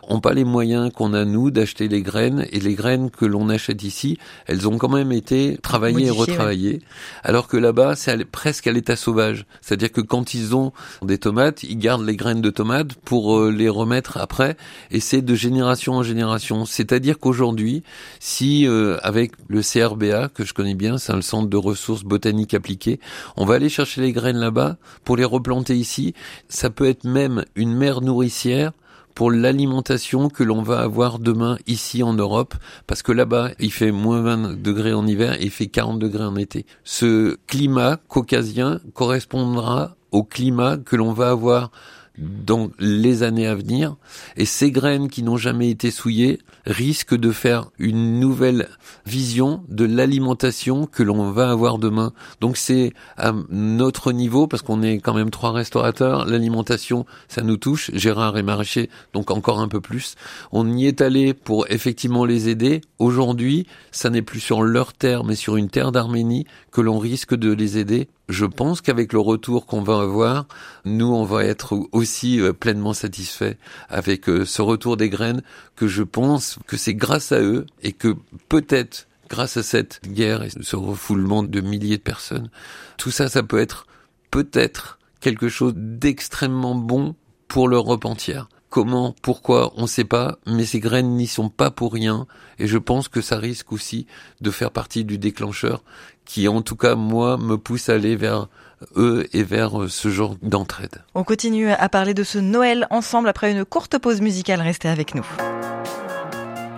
ont 0.07 0.21
pas 0.21 0.33
les 0.33 0.45
moyens 0.45 0.91
qu'on 0.93 1.13
a, 1.13 1.25
nous, 1.25 1.51
d'acheter 1.51 1.87
les 1.87 2.01
graines. 2.01 2.45
Et 2.51 2.59
les 2.59 2.75
graines 2.75 3.09
que 3.09 3.25
l'on 3.25 3.49
achète 3.49 3.83
ici, 3.83 4.17
elles 4.45 4.67
ont 4.67 4.77
quand 4.77 4.89
même 4.89 5.11
été 5.11 5.57
travaillées 5.61 6.07
et 6.07 6.11
retravaillées. 6.11 6.81
Alors 7.23 7.47
que 7.47 7.57
là-bas, 7.57 7.95
c'est 7.95 8.23
presque 8.25 8.67
à 8.67 8.71
l'état 8.71 8.95
sauvage. 8.95 9.45
C'est-à-dire 9.61 9.91
que 9.91 10.01
quand 10.01 10.33
ils 10.33 10.55
ont 10.55 10.71
des 11.01 11.17
tomates, 11.17 11.63
ils 11.63 11.77
gardent 11.77 12.05
les 12.05 12.15
graines 12.15 12.41
de 12.41 12.49
tomates 12.49 12.93
pour 12.93 13.37
euh, 13.37 13.51
les 13.51 13.69
remettre 13.69 14.17
après, 14.17 14.57
et 14.91 14.99
c'est 14.99 15.21
de 15.21 15.35
génération 15.35 15.93
en 15.93 16.03
génération. 16.03 16.65
C'est-à-dire 16.65 17.19
qu'aujourd'hui, 17.19 17.83
si 18.19 18.67
euh, 18.67 18.97
avec 19.03 19.33
le 19.47 19.61
CRBA, 19.61 20.29
que 20.29 20.45
je 20.45 20.53
connais 20.53 20.75
bien, 20.75 20.97
c'est 20.97 21.13
un 21.13 21.21
centre 21.21 21.49
de 21.49 21.57
ressources 21.57 22.03
botaniques 22.03 22.53
appliquées, 22.53 22.99
on 23.37 23.45
va 23.45 23.55
aller 23.55 23.69
chercher 23.69 24.01
les 24.01 24.11
graines 24.11 24.37
là-bas 24.37 24.77
pour 25.03 25.17
les 25.17 25.25
replanter 25.25 25.75
ici, 25.75 26.13
ça 26.49 26.69
peut 26.69 26.87
être 26.87 27.03
même 27.03 27.45
une 27.55 27.75
mère 27.75 28.01
nourricière 28.01 28.71
pour 29.15 29.31
l'alimentation 29.31 30.29
que 30.29 30.43
l'on 30.43 30.61
va 30.61 30.79
avoir 30.79 31.19
demain 31.19 31.57
ici 31.67 32.03
en 32.03 32.13
Europe, 32.13 32.55
parce 32.87 33.03
que 33.03 33.11
là-bas, 33.11 33.51
il 33.59 33.71
fait 33.71 33.91
moins 33.91 34.21
20 34.21 34.61
degrés 34.61 34.93
en 34.93 35.05
hiver 35.05 35.39
et 35.39 35.45
il 35.45 35.51
fait 35.51 35.67
40 35.67 35.99
degrés 35.99 36.23
en 36.23 36.35
été. 36.35 36.65
Ce 36.83 37.37
climat 37.47 37.97
caucasien 38.07 38.79
correspondra 38.93 39.95
au 40.11 40.23
climat 40.23 40.77
que 40.77 40.95
l'on 40.95 41.13
va 41.13 41.29
avoir 41.29 41.71
dans 42.17 42.69
les 42.79 43.23
années 43.23 43.47
à 43.47 43.55
venir. 43.55 43.95
Et 44.37 44.45
ces 44.45 44.71
graines 44.71 45.09
qui 45.09 45.23
n'ont 45.23 45.37
jamais 45.37 45.69
été 45.69 45.91
souillées 45.91 46.39
risquent 46.65 47.15
de 47.15 47.31
faire 47.31 47.71
une 47.79 48.19
nouvelle 48.19 48.69
vision 49.05 49.63
de 49.69 49.85
l'alimentation 49.85 50.85
que 50.85 51.03
l'on 51.03 51.31
va 51.31 51.49
avoir 51.49 51.77
demain. 51.77 52.13
Donc 52.39 52.57
c'est 52.57 52.93
à 53.17 53.33
notre 53.49 54.11
niveau, 54.11 54.47
parce 54.47 54.61
qu'on 54.61 54.83
est 54.83 54.99
quand 54.99 55.13
même 55.13 55.31
trois 55.31 55.51
restaurateurs, 55.51 56.25
l'alimentation, 56.25 57.05
ça 57.27 57.41
nous 57.41 57.57
touche, 57.57 57.91
Gérard 57.93 58.37
et 58.37 58.43
Maraîcher, 58.43 58.89
donc 59.13 59.31
encore 59.31 59.59
un 59.59 59.67
peu 59.67 59.81
plus. 59.81 60.15
On 60.51 60.71
y 60.71 60.85
est 60.85 61.01
allé 61.01 61.33
pour 61.33 61.65
effectivement 61.71 62.25
les 62.25 62.49
aider. 62.49 62.81
Aujourd'hui, 62.99 63.65
ça 63.91 64.09
n'est 64.09 64.21
plus 64.21 64.41
sur 64.41 64.61
leur 64.61 64.93
terre, 64.93 65.23
mais 65.23 65.35
sur 65.35 65.55
une 65.55 65.69
terre 65.69 65.91
d'Arménie 65.91 66.45
que 66.71 66.81
l'on 66.81 66.99
risque 66.99 67.35
de 67.35 67.51
les 67.51 67.77
aider 67.77 68.09
je 68.31 68.45
pense 68.45 68.81
qu'avec 68.81 69.13
le 69.13 69.19
retour 69.19 69.65
qu'on 69.65 69.81
va 69.81 69.99
avoir, 69.99 70.47
nous, 70.85 71.07
on 71.07 71.23
va 71.23 71.43
être 71.43 71.77
aussi 71.91 72.39
euh, 72.39 72.53
pleinement 72.53 72.93
satisfaits 72.93 73.55
avec 73.89 74.29
euh, 74.29 74.45
ce 74.45 74.61
retour 74.61 74.97
des 74.97 75.09
graines, 75.09 75.43
que 75.75 75.87
je 75.87 76.03
pense 76.03 76.57
que 76.67 76.77
c'est 76.77 76.95
grâce 76.95 77.31
à 77.31 77.41
eux 77.41 77.65
et 77.83 77.91
que 77.91 78.15
peut-être 78.49 79.07
grâce 79.29 79.57
à 79.57 79.63
cette 79.63 80.01
guerre 80.05 80.43
et 80.43 80.49
ce 80.49 80.75
refoulement 80.75 81.43
de 81.43 81.61
milliers 81.61 81.97
de 81.97 82.03
personnes, 82.03 82.49
tout 82.97 83.11
ça, 83.11 83.29
ça 83.29 83.43
peut 83.43 83.59
être 83.59 83.87
peut-être 84.29 84.99
quelque 85.19 85.49
chose 85.49 85.73
d'extrêmement 85.75 86.75
bon 86.75 87.15
pour 87.47 87.67
l'Europe 87.67 88.05
entière. 88.05 88.49
Comment, 88.69 89.13
pourquoi, 89.21 89.73
on 89.75 89.81
ne 89.81 89.87
sait 89.87 90.05
pas, 90.05 90.37
mais 90.47 90.65
ces 90.65 90.79
graines 90.79 91.15
n'y 91.17 91.27
sont 91.27 91.49
pas 91.49 91.71
pour 91.71 91.91
rien, 91.91 92.25
et 92.57 92.67
je 92.67 92.77
pense 92.77 93.09
que 93.09 93.19
ça 93.19 93.37
risque 93.37 93.73
aussi 93.73 94.07
de 94.39 94.49
faire 94.49 94.71
partie 94.71 95.03
du 95.03 95.17
déclencheur 95.17 95.83
qui, 96.31 96.47
en 96.47 96.61
tout 96.61 96.77
cas, 96.77 96.95
moi, 96.95 97.35
me 97.35 97.57
pousse 97.57 97.89
à 97.89 97.95
aller 97.95 98.15
vers 98.15 98.47
eux 98.95 99.27
et 99.33 99.43
vers 99.43 99.89
ce 99.89 100.07
genre 100.07 100.37
d'entraide. 100.41 101.03
On 101.13 101.25
continue 101.25 101.69
à 101.69 101.89
parler 101.89 102.13
de 102.13 102.23
ce 102.23 102.37
Noël 102.37 102.87
ensemble 102.89 103.27
après 103.27 103.51
une 103.51 103.65
courte 103.65 103.97
pause 103.97 104.21
musicale. 104.21 104.61
Restez 104.61 104.87
avec 104.87 105.13
nous. 105.13 105.25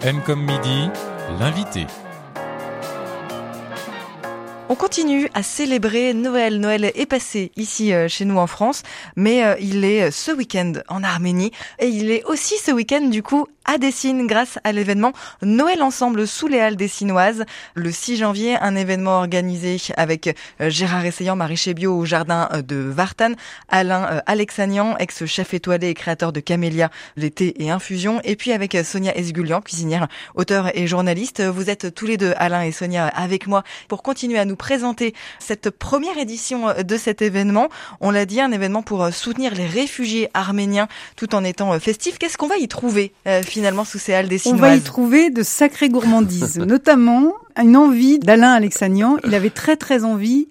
M 0.01 0.21
comme 0.25 0.41
midi, 0.41 0.89
l'invité. 1.39 1.85
On 4.69 4.75
continue 4.75 5.29
à 5.35 5.43
célébrer 5.43 6.15
Noël. 6.15 6.59
Noël 6.59 6.85
est 6.85 7.05
passé 7.05 7.51
ici 7.55 7.93
euh, 7.93 8.07
chez 8.07 8.25
nous 8.25 8.39
en 8.39 8.47
France, 8.47 8.81
mais 9.15 9.45
euh, 9.45 9.55
il 9.59 9.85
est 9.85 10.09
ce 10.09 10.31
week-end 10.31 10.73
en 10.87 11.03
Arménie 11.03 11.51
et 11.77 11.89
il 11.89 12.09
est 12.09 12.23
aussi 12.25 12.55
ce 12.57 12.71
week-end 12.71 13.01
du 13.01 13.21
coup 13.21 13.45
à 13.65 13.77
Dessine 13.77 14.27
grâce 14.27 14.59
à 14.63 14.71
l'événement 14.71 15.13
Noël 15.41 15.81
ensemble 15.81 16.27
sous 16.27 16.47
les 16.47 16.59
Halles 16.59 16.75
dessinoises. 16.75 17.45
Le 17.75 17.91
6 17.91 18.17
janvier, 18.17 18.55
un 18.57 18.75
événement 18.75 19.17
organisé 19.17 19.77
avec 19.97 20.27
euh, 20.59 20.69
Gérard 20.69 21.05
Essayant, 21.05 21.35
maraîcher 21.35 21.73
bio 21.73 21.97
au 21.97 22.05
jardin 22.05 22.49
euh, 22.53 22.61
de 22.61 22.75
Vartan, 22.75 23.33
Alain 23.69 24.07
euh, 24.11 24.19
Alexanian, 24.25 24.97
ex-chef 24.97 25.53
étoilé 25.53 25.89
et 25.89 25.93
créateur 25.93 26.33
de 26.33 26.39
Camélia, 26.39 26.89
l'été 27.15 27.63
et 27.63 27.71
infusion, 27.71 28.19
et 28.23 28.35
puis 28.35 28.51
avec 28.51 28.77
Sonia 28.83 29.15
Esgulian, 29.17 29.61
cuisinière, 29.61 30.07
auteur 30.35 30.75
et 30.77 30.87
journaliste. 30.87 31.41
Vous 31.41 31.69
êtes 31.69 31.93
tous 31.93 32.05
les 32.05 32.17
deux, 32.17 32.33
Alain 32.37 32.63
et 32.63 32.71
Sonia, 32.71 33.07
avec 33.07 33.47
moi 33.47 33.63
pour 33.87 34.03
continuer 34.03 34.39
à 34.39 34.45
nous 34.45 34.55
présenter 34.55 35.13
cette 35.39 35.69
première 35.69 36.17
édition 36.17 36.73
de 36.81 36.97
cet 36.97 37.21
événement. 37.21 37.69
On 38.01 38.11
l'a 38.11 38.25
dit, 38.25 38.41
un 38.41 38.51
événement 38.51 38.83
pour 38.83 39.07
soutenir 39.13 39.53
les 39.53 39.65
réfugiés 39.65 40.29
arméniens 40.33 40.87
tout 41.15 41.35
en 41.35 41.43
étant 41.43 41.79
festif. 41.79 42.17
Qu'est-ce 42.17 42.37
qu'on 42.37 42.47
va 42.47 42.57
y 42.57 42.67
trouver 42.67 43.13
finalement 43.53 43.85
sous 43.85 43.99
ces 43.99 44.13
halles 44.13 44.27
des 44.27 44.39
On 44.47 44.55
va 44.55 44.75
y 44.75 44.81
trouver 44.81 45.29
de 45.29 45.43
sacrées 45.43 45.89
gourmandises, 45.89 46.57
notamment 46.67 47.33
une 47.61 47.77
envie 47.77 48.19
d'Alain 48.19 48.51
Alexanian. 48.51 49.17
Il 49.25 49.35
avait 49.35 49.51
très 49.51 49.77
très 49.77 50.03
envie 50.03 50.47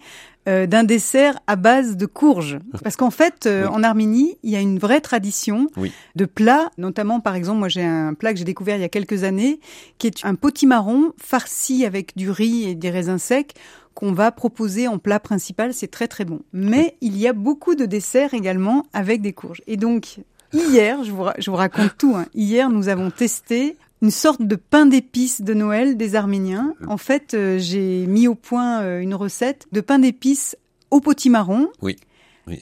euh, 0.48 0.66
d'un 0.66 0.84
dessert 0.84 1.38
à 1.46 1.56
base 1.56 1.96
de 1.96 2.06
courges. 2.06 2.58
Parce 2.82 2.96
qu'en 2.96 3.10
fait, 3.10 3.46
euh, 3.46 3.66
en 3.68 3.82
Arménie, 3.82 4.38
il 4.42 4.50
y 4.50 4.56
a 4.56 4.60
une 4.60 4.78
vraie 4.78 5.00
tradition 5.00 5.68
de 6.16 6.24
plats, 6.24 6.70
notamment 6.78 7.20
par 7.20 7.34
exemple, 7.34 7.58
moi 7.58 7.68
j'ai 7.68 7.84
un 7.84 8.14
plat 8.14 8.32
que 8.32 8.38
j'ai 8.38 8.44
découvert 8.44 8.76
il 8.76 8.82
y 8.82 8.84
a 8.84 8.88
quelques 8.88 9.24
années, 9.24 9.60
qui 9.98 10.06
est 10.06 10.24
un 10.24 10.34
potimarron 10.34 11.12
farci 11.20 11.84
avec 11.84 12.16
du 12.16 12.30
riz 12.30 12.68
et 12.68 12.74
des 12.74 12.90
raisins 12.90 13.18
secs 13.18 13.52
qu'on 13.94 14.12
va 14.12 14.32
proposer 14.32 14.88
en 14.88 14.98
plat 14.98 15.20
principal, 15.20 15.74
c'est 15.74 15.90
très 15.90 16.08
très 16.08 16.24
bon. 16.24 16.40
Mais 16.52 16.96
il 17.00 17.16
y 17.18 17.28
a 17.28 17.32
beaucoup 17.32 17.74
de 17.74 17.84
desserts 17.84 18.34
également 18.34 18.86
avec 18.92 19.20
des 19.20 19.32
courges. 19.32 19.62
Et 19.66 19.76
donc, 19.76 20.18
hier, 20.52 21.04
je 21.04 21.10
vous, 21.10 21.56
raconte 21.56 21.96
tout, 21.98 22.14
hein. 22.16 22.26
hier 22.34 22.70
nous 22.70 22.88
avons 22.88 23.10
testé 23.10 23.76
une 24.02 24.10
sorte 24.10 24.42
de 24.42 24.56
pain 24.56 24.86
d'épices 24.86 25.42
de 25.42 25.54
Noël 25.54 25.96
des 25.96 26.16
Arméniens. 26.16 26.74
En 26.88 26.96
fait, 26.96 27.34
euh, 27.34 27.58
j'ai 27.58 28.06
mis 28.06 28.26
au 28.26 28.34
point 28.34 28.82
euh, 28.82 29.00
une 29.00 29.14
recette 29.14 29.66
de 29.70 29.80
pain 29.80 30.00
d'épices 30.00 30.56
au 30.90 31.00
potimarron. 31.00 31.68
Oui. 31.80 31.96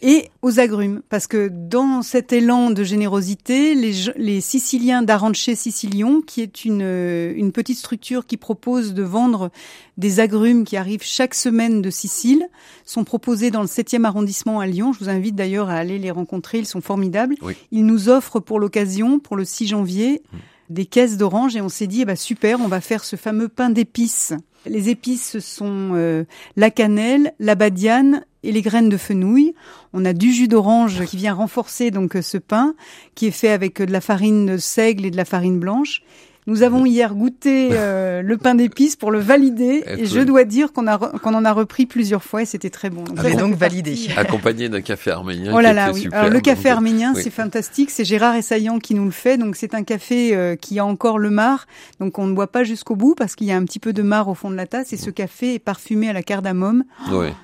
Et 0.03 0.31
aux 0.43 0.61
agrumes, 0.61 1.01
parce 1.09 1.27
que 1.27 1.49
dans 1.49 2.03
cet 2.03 2.35
élan 2.35 2.71
de 2.71 2.85
générosité, 2.85 3.75
les, 3.75 3.93
les 4.17 4.41
Siciliens 4.43 5.03
d'Aranche 5.03 5.51
Sicilion, 5.55 6.21
qui 6.21 6.43
est 6.43 6.67
une, 6.67 6.83
euh, 6.83 7.33
une 7.35 7.51
petite 7.51 7.79
structure 7.79 8.27
qui 8.27 8.37
propose 8.37 8.93
de 8.93 9.03
vendre 9.03 9.51
des 9.97 10.21
agrumes 10.21 10.65
qui 10.65 10.77
arrivent 10.77 11.03
chaque 11.03 11.35
semaine 11.35 11.81
de 11.81 11.89
Sicile, 11.89 12.47
sont 12.85 13.05
proposés 13.05 13.51
dans 13.51 13.63
le 13.63 13.67
7e 13.67 14.05
arrondissement 14.05 14.61
à 14.61 14.67
Lyon. 14.67 14.93
Je 14.93 14.99
vous 14.99 15.09
invite 15.09 15.35
d'ailleurs 15.35 15.71
à 15.71 15.77
aller 15.77 15.99
les 15.99 16.11
rencontrer, 16.11 16.59
ils 16.59 16.67
sont 16.67 16.83
formidables. 16.83 17.37
Ils 17.71 17.87
nous 17.87 18.11
offrent 18.11 18.41
pour 18.41 18.61
l'occasion, 18.61 19.19
pour 19.19 19.37
le 19.37 19.47
6 19.47 19.69
janvier, 19.69 20.23
mm 20.33 20.39
des 20.71 20.87
caisses 20.87 21.17
d'orange 21.17 21.57
et 21.57 21.61
on 21.61 21.69
s'est 21.69 21.89
dit, 21.89 22.03
eh 22.03 22.05
ben, 22.05 22.17
super, 22.17 22.61
on 22.61 22.69
va 22.69 22.81
faire 22.81 23.05
ce 23.05 23.17
fameux 23.17 23.49
pain 23.49 23.71
d'épices. 23.71 24.33
Les 24.67 24.91
épices, 24.91 25.31
ce 25.31 25.41
sont 25.41 25.93
euh, 25.95 26.25
la 26.57 26.71
cannelle, 26.71 27.33
la 27.39 27.55
badiane 27.55 28.25
et 28.43 28.53
les 28.53 28.63
graines 28.63 28.89
de 28.89 28.97
fenouil. 28.97 29.55
On 29.93 30.05
a 30.05 30.13
du 30.13 30.33
jus 30.33 30.49
d'orange 30.49 31.05
qui 31.07 31.17
vient 31.17 31.35
renforcer 31.35 31.91
donc 31.91 32.17
ce 32.21 32.39
pain, 32.39 32.75
qui 33.15 33.27
est 33.27 33.33
fait 33.33 33.51
avec 33.51 33.81
de 33.81 33.93
la 33.93 34.01
farine 34.01 34.47
de 34.47 34.57
seigle 34.59 35.07
et 35.07 35.11
de 35.11 35.17
la 35.17 35.25
farine 35.25 35.59
blanche. 35.59 36.03
Nous 36.47 36.63
avons 36.63 36.87
hier 36.87 37.15
goûté 37.15 37.69
euh, 37.73 38.23
le 38.23 38.37
pain 38.37 38.55
d'épices 38.55 38.97
pour 38.97 39.11
le 39.11 39.19
valider 39.19 39.85
et 39.99 40.07
je 40.07 40.21
dois 40.21 40.45
dire 40.45 40.73
qu'on 40.73 40.87
a 40.87 40.99
qu'on 40.99 41.35
en 41.35 41.45
a 41.45 41.53
repris 41.53 41.87
plusieurs 41.87 42.25
fois 42.25 42.43
et 42.43 42.45
c'était 42.47 42.71
très 42.71 42.91
bon. 42.91 43.05
Donc, 43.05 43.19
ah, 43.23 43.35
donc 43.35 43.55
validé. 43.55 43.97
Accompagné 44.17 44.69
d'un 44.69 44.81
café 44.81 45.11
arménien. 45.11 45.53
Oh 45.55 45.61
là 45.61 45.73
là, 45.73 45.93
oui. 45.93 46.09
Alors, 46.13 46.31
le 46.31 46.41
café 46.41 46.71
arménien, 46.71 47.15
c'est 47.15 47.31
fantastique. 47.31 47.91
C'est 47.91 48.05
Gérard 48.05 48.35
Essaillant 48.35 48.79
qui 48.79 48.95
nous 48.95 49.05
le 49.05 49.11
fait. 49.11 49.37
Donc 49.37 49.57
c'est 49.57 49.75
un 49.75 49.85
café 49.85 50.35
euh, 50.35 50.57
qui 50.57 50.79
a 50.79 50.85
encore 50.85 51.19
le 51.19 51.31
marc. 51.31 51.69
Donc 52.01 52.19
on 52.19 52.27
ne 52.27 52.35
boit 52.35 52.51
pas 52.51 52.65
jusqu'au 52.65 52.97
bout 52.97 53.15
parce 53.15 53.35
qu'il 53.35 53.47
y 53.47 53.53
a 53.53 53.57
un 53.57 53.65
petit 53.65 53.79
peu 53.79 53.93
de 53.93 54.03
marc 54.03 54.29
au 54.29 54.35
fond 54.35 54.51
de 54.51 54.57
la 54.57 54.67
tasse 54.67 54.93
et 54.93 54.97
ce 54.97 55.11
café 55.11 55.55
est 55.55 55.59
parfumé 55.59 56.09
à 56.09 56.13
la 56.13 56.23
cardamome. 56.23 56.85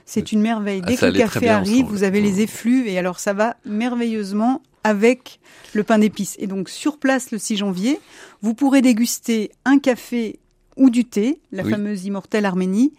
C'est 0.04 0.32
une 0.32 0.40
merveille. 0.40 0.80
Dès 0.80 0.96
que 0.96 1.06
le 1.06 1.12
café 1.12 1.48
arrive, 1.48 1.86
vous 1.86 2.02
avez 2.02 2.20
les 2.20 2.40
effluves 2.40 2.86
et 2.88 2.98
alors 2.98 3.18
ça 3.18 3.32
va 3.32 3.56
merveilleusement 3.64 4.62
avec 4.86 5.40
le 5.74 5.82
pain 5.82 5.98
d'épices. 5.98 6.36
Et 6.38 6.46
donc 6.46 6.68
sur 6.68 6.98
place 6.98 7.32
le 7.32 7.38
6 7.38 7.56
janvier, 7.56 7.98
vous 8.40 8.54
pourrez 8.54 8.82
déguster 8.82 9.50
un 9.64 9.80
café 9.80 10.38
ou 10.76 10.90
du 10.90 11.04
thé, 11.04 11.40
la 11.50 11.64
fameuse 11.64 12.04
immortelle 12.04 12.44
Arménie, 12.44 12.92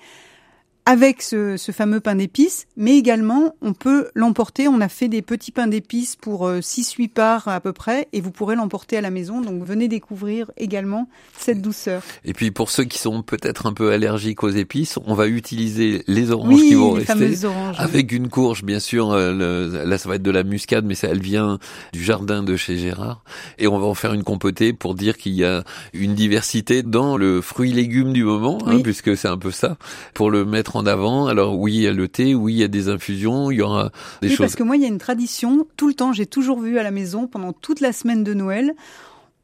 avec 0.87 1.21
ce, 1.21 1.57
ce, 1.57 1.73
fameux 1.73 1.99
pain 1.99 2.15
d'épices, 2.15 2.65
mais 2.77 2.97
également 2.97 3.53
on 3.61 3.73
peut 3.73 4.07
l'emporter. 4.15 4.69
On 4.69 4.79
a 4.79 4.87
fait 4.87 5.09
des 5.09 5.21
petits 5.21 5.51
pains 5.51 5.67
d'épices 5.67 6.15
pour 6.15 6.49
6-8 6.49 7.03
euh, 7.03 7.07
parts 7.13 7.47
à 7.49 7.59
peu 7.59 7.73
près, 7.73 8.07
et 8.13 8.21
vous 8.21 8.31
pourrez 8.31 8.55
l'emporter 8.55 8.95
à 8.95 9.01
la 9.01 9.09
maison. 9.09 9.41
Donc 9.41 9.63
venez 9.65 9.89
découvrir 9.89 10.49
également 10.55 11.09
cette 11.37 11.61
douceur. 11.61 12.01
Et 12.23 12.31
puis 12.31 12.51
pour 12.51 12.71
ceux 12.71 12.85
qui 12.85 12.99
sont 12.99 13.21
peut-être 13.21 13.65
un 13.65 13.73
peu 13.73 13.91
allergiques 13.91 14.43
aux 14.43 14.49
épices, 14.49 14.97
on 15.05 15.13
va 15.13 15.27
utiliser 15.27 16.03
les 16.07 16.31
oranges 16.31 16.61
qui 16.61 16.75
vont 16.75 16.91
rester 16.91 17.45
oranges, 17.45 17.75
avec 17.79 18.13
une 18.13 18.29
courge, 18.29 18.63
bien 18.63 18.79
sûr. 18.79 19.11
Euh, 19.11 19.85
là, 19.85 19.97
ça 19.97 20.07
va 20.07 20.15
être 20.15 20.23
de 20.23 20.31
la 20.31 20.43
muscade, 20.43 20.85
mais 20.85 20.95
ça, 20.95 21.09
elle 21.09 21.21
vient 21.21 21.59
du 21.91 22.01
jardin 22.01 22.43
de 22.43 22.55
chez 22.55 22.77
Gérard, 22.77 23.23
et 23.57 23.67
on 23.67 23.77
va 23.77 23.87
en 23.87 23.93
faire 23.93 24.13
une 24.13 24.23
compotée 24.23 24.71
pour 24.71 24.95
dire 24.95 25.17
qu'il 25.17 25.33
y 25.33 25.43
a 25.43 25.65
une 25.91 26.15
diversité 26.15 26.81
dans 26.81 27.17
le 27.17 27.41
fruit 27.41 27.73
légume 27.73 28.13
du 28.13 28.23
moment, 28.23 28.59
hein, 28.65 28.79
puisque 28.81 29.17
c'est 29.17 29.27
un 29.27 29.37
peu 29.37 29.51
ça, 29.51 29.77
pour 30.13 30.31
le 30.31 30.45
mettre 30.45 30.76
en 30.76 30.76
avant. 30.85 31.27
Alors 31.27 31.57
oui, 31.57 31.75
il 31.75 31.81
y 31.81 31.87
a 31.87 31.93
le 31.93 32.07
thé, 32.07 32.35
oui, 32.35 32.53
il 32.53 32.59
y 32.59 32.63
a 32.63 32.67
des 32.67 32.89
infusions, 32.89 33.51
il 33.51 33.57
y 33.57 33.61
aura 33.61 33.91
des 34.21 34.27
oui, 34.27 34.35
choses. 34.35 34.45
Parce 34.45 34.55
que 34.55 34.63
moi, 34.63 34.75
il 34.75 34.81
y 34.81 34.85
a 34.85 34.89
une 34.89 34.97
tradition. 34.97 35.67
Tout 35.77 35.87
le 35.87 35.93
temps, 35.93 36.13
j'ai 36.13 36.25
toujours 36.25 36.59
vu 36.59 36.77
à 36.79 36.83
la 36.83 36.91
maison 36.91 37.27
pendant 37.27 37.53
toute 37.53 37.81
la 37.81 37.93
semaine 37.93 38.23
de 38.23 38.33
Noël. 38.33 38.73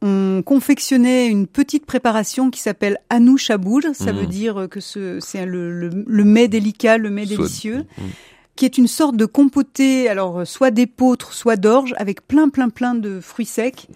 On 0.01 0.41
confectionnait 0.45 1.27
une 1.27 1.47
petite 1.47 1.85
préparation 1.85 2.49
qui 2.49 2.59
s'appelle 2.59 2.97
Anou 3.09 3.37
Chabour. 3.37 3.81
Ça 3.93 4.11
veut 4.11 4.23
mmh. 4.23 4.27
dire 4.27 4.67
que 4.69 4.79
c'est 4.81 5.45
le, 5.45 5.87
le, 5.87 6.23
mets 6.25 6.49
délicat, 6.49 6.97
le 6.97 7.09
mets 7.09 7.25
délicieux. 7.25 7.85
Mmh. 7.97 8.01
qui 8.57 8.65
est 8.65 8.77
une 8.77 8.87
sorte 8.87 9.15
de 9.15 9.25
compoté, 9.25 10.09
alors 10.09 10.45
soit 10.45 10.71
d'épeautre, 10.71 11.33
soit 11.33 11.55
d'orge, 11.55 11.95
avec 11.97 12.27
plein, 12.27 12.49
plein, 12.49 12.69
plein 12.69 12.95
de 12.95 13.21
fruits 13.21 13.45
secs. 13.45 13.87